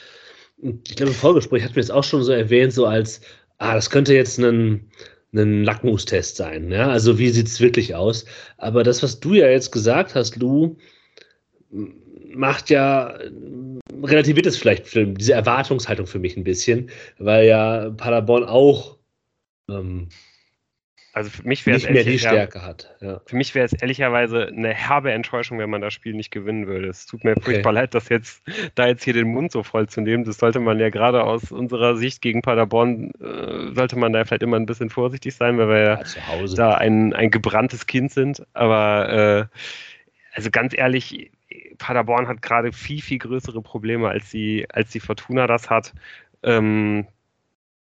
[0.63, 3.21] ich glaube, im Vorgespräch hat mir jetzt auch schon so erwähnt, so als,
[3.59, 4.91] ah, das könnte jetzt ein,
[5.33, 6.71] ein Lackmustest sein.
[6.71, 6.89] Ja?
[6.89, 8.25] Also wie sieht es wirklich aus?
[8.57, 10.77] Aber das, was du ja jetzt gesagt hast, Lou,
[12.35, 13.19] macht ja,
[14.03, 18.99] relativiert es vielleicht diese Erwartungshaltung für mich ein bisschen, weil ja Paderborn auch
[19.69, 20.09] ähm,
[21.19, 22.95] also für mich wäre es mehr die Stärke hat.
[23.01, 23.21] Ja.
[23.27, 26.87] Für mich wäre es ehrlicherweise eine herbe Enttäuschung, wenn man das Spiel nicht gewinnen würde.
[26.87, 27.41] Es tut mir okay.
[27.41, 28.41] furchtbar leid, dass jetzt
[28.77, 30.23] da jetzt hier den Mund so voll zu nehmen.
[30.23, 34.45] Das sollte man ja gerade aus unserer Sicht gegen Paderborn äh, sollte man da vielleicht
[34.45, 38.47] immer ein bisschen vorsichtig sein, weil wir ja, ja da ein, ein gebranntes Kind sind.
[38.53, 39.57] Aber äh,
[40.35, 41.33] also ganz ehrlich,
[41.79, 45.95] Paderborn hat gerade viel, viel größere Probleme, als die, als die Fortuna das hat.
[46.45, 47.09] Ähm,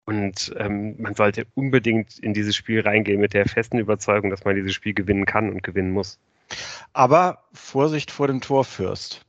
[0.04, 4.54] und ähm, man sollte unbedingt in dieses Spiel reingehen mit der festen Überzeugung, dass man
[4.54, 6.18] dieses Spiel gewinnen kann und gewinnen muss.
[6.92, 9.24] Aber Vorsicht vor dem Torfürst.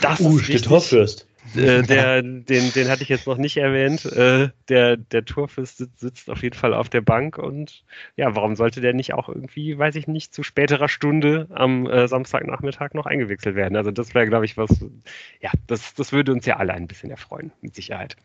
[0.00, 1.26] Das uh, ist der Torfürst.
[1.54, 4.04] Äh, der, den, den hatte ich jetzt noch nicht erwähnt.
[4.06, 7.84] Äh, der, der Torfürst sitzt, sitzt, auf jeden Fall auf der Bank und
[8.16, 12.08] ja, warum sollte der nicht auch irgendwie, weiß ich nicht, zu späterer Stunde am äh,
[12.08, 13.76] Samstagnachmittag noch eingewechselt werden?
[13.76, 14.84] Also das wäre, glaube ich, was,
[15.40, 18.16] ja, das, das würde uns ja alle ein bisschen erfreuen, mit Sicherheit.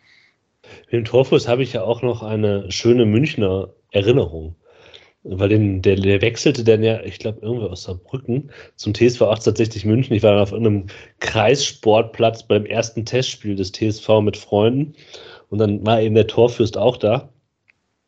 [0.85, 4.55] Mit dem Torfuß habe ich ja auch noch eine schöne Münchner Erinnerung.
[5.23, 9.83] Weil den, der, der wechselte dann ja, ich glaube, irgendwo aus Saarbrücken zum TSV 1860
[9.85, 10.15] München.
[10.15, 10.87] Ich war dann auf irgendeinem
[11.19, 14.93] Kreissportplatz beim ersten Testspiel des TSV mit Freunden.
[15.49, 17.29] Und dann war eben der Torfürst auch da.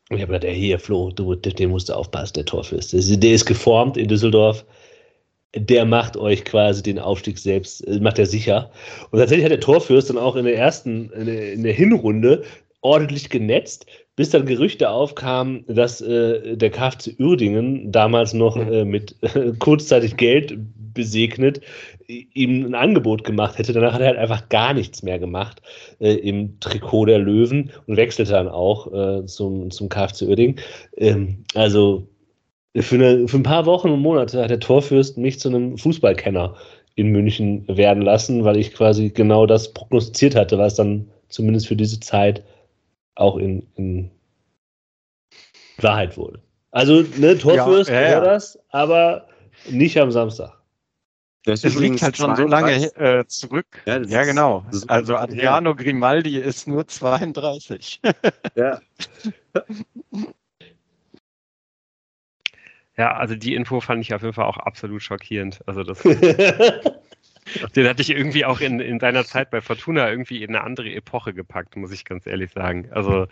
[0.08, 2.92] Und ich habe gedacht, ey, hier, Flo, du, den musst du aufpassen, der Torfürst.
[2.92, 4.64] Der ist geformt in Düsseldorf
[5.54, 8.70] der macht euch quasi den Aufstieg selbst, äh, macht er sicher.
[9.10, 12.42] Und tatsächlich hat der Torfürst dann auch in der ersten, in der, in der Hinrunde
[12.80, 13.86] ordentlich genetzt,
[14.16, 20.16] bis dann Gerüchte aufkamen, dass äh, der KFC Uerdingen damals noch äh, mit äh, kurzzeitig
[20.16, 20.58] Geld
[20.92, 21.60] besegnet
[22.34, 23.72] ihm ein Angebot gemacht hätte.
[23.72, 25.62] Danach hat er halt einfach gar nichts mehr gemacht
[25.98, 30.56] äh, im Trikot der Löwen und wechselte dann auch äh, zum, zum KFC Uerdingen.
[30.96, 32.06] Ähm, also
[32.76, 36.56] für, eine, für ein paar Wochen und Monate hat der Torfürst mich zu einem Fußballkenner
[36.94, 41.76] in München werden lassen, weil ich quasi genau das prognostiziert hatte, was dann zumindest für
[41.76, 42.44] diese Zeit
[43.14, 44.10] auch in, in
[45.78, 46.40] Wahrheit wurde.
[46.70, 48.20] Also, ne, Torfürst ja, ja, ja.
[48.20, 49.28] das, aber
[49.68, 50.58] nicht am Samstag.
[51.44, 53.66] Das es liegt halt schon so lange äh, zurück.
[53.84, 54.64] Ja, ja genau.
[54.86, 58.00] Also Adriano Grimaldi ist nur 32.
[58.54, 58.80] ja.
[62.96, 65.60] Ja, also die Info fand ich auf jeden Fall auch absolut schockierend.
[65.66, 66.02] Also das,
[67.76, 70.92] den hatte ich irgendwie auch in, in seiner Zeit bei Fortuna irgendwie in eine andere
[70.92, 72.88] Epoche gepackt, muss ich ganz ehrlich sagen.
[72.90, 73.26] Also,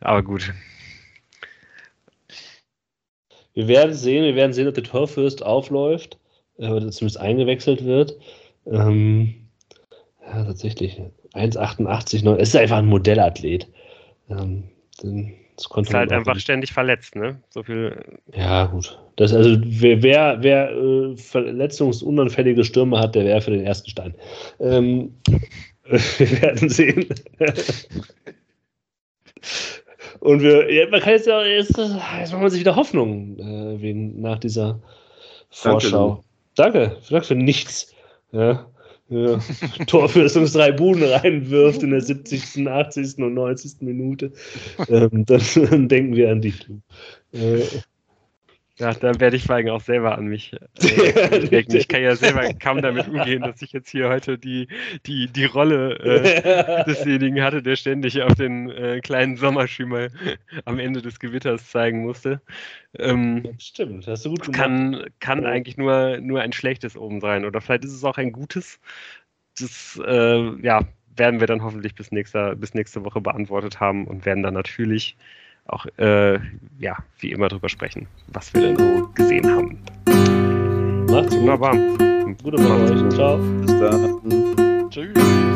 [0.00, 0.52] aber gut.
[3.54, 6.18] Wir werden sehen, wir werden sehen, ob der Torfürst aufläuft,
[6.58, 8.16] äh, oder zumindest eingewechselt wird.
[8.66, 9.48] Ähm,
[10.24, 11.00] ja, tatsächlich.
[11.34, 13.66] 1,88, es ist einfach ein Modellathlet.
[14.30, 14.64] Ähm,
[15.58, 16.44] das konnte ist halt einfach nicht.
[16.44, 17.42] ständig verletzt, ne?
[17.50, 18.00] So viel.
[18.32, 18.96] Ja, gut.
[19.16, 24.14] Das, also, wer, wer, wer äh, verletzungsunanfällige Stürme hat, der wäre für den ersten Stein.
[24.60, 25.14] Ähm,
[25.84, 27.08] wir werden sehen.
[30.20, 33.82] Und wir, ja, man kann jetzt ja, jetzt, jetzt macht man sich wieder Hoffnung äh,
[33.82, 34.78] wegen, nach dieser
[35.50, 36.22] Vorschau.
[36.54, 37.92] Danke, danke für nichts.
[38.30, 38.64] Ja
[39.08, 39.38] ja,
[39.86, 43.18] Tor für uns drei Buden reinwirft in der 70., 80.
[43.18, 43.80] und 90.
[43.80, 44.32] Minute,
[44.88, 46.66] ähm, dann, denken wir an dich.
[47.32, 47.62] Äh,
[48.78, 51.76] ja, dann werde ich allem auch selber an mich äh, denken.
[51.76, 54.68] Ich kann ja selber kaum damit umgehen, dass ich jetzt hier heute die,
[55.06, 60.08] die, die Rolle äh, desjenigen hatte, der ständig auf den äh, kleinen Sommerschimmer
[60.64, 62.40] am Ende des Gewitters zeigen musste.
[62.98, 64.60] Ähm, Stimmt, hast du gut gemacht.
[64.60, 67.44] Kann, kann eigentlich nur, nur ein schlechtes oben sein.
[67.44, 68.80] Oder vielleicht ist es auch ein gutes.
[69.58, 70.82] Das äh, ja,
[71.16, 75.16] werden wir dann hoffentlich bis, nächster, bis nächste Woche beantwortet haben und werden dann natürlich
[75.68, 76.38] auch, äh,
[76.78, 79.78] ja, wie immer drüber sprechen, was wir denn so gesehen haben.
[81.10, 81.40] Macht's gut.
[81.40, 81.74] Wunderbar.
[82.42, 83.14] Gute Woche euch.
[83.14, 83.38] Ciao.
[83.38, 84.90] Bis dann.
[84.90, 85.47] Tschüss.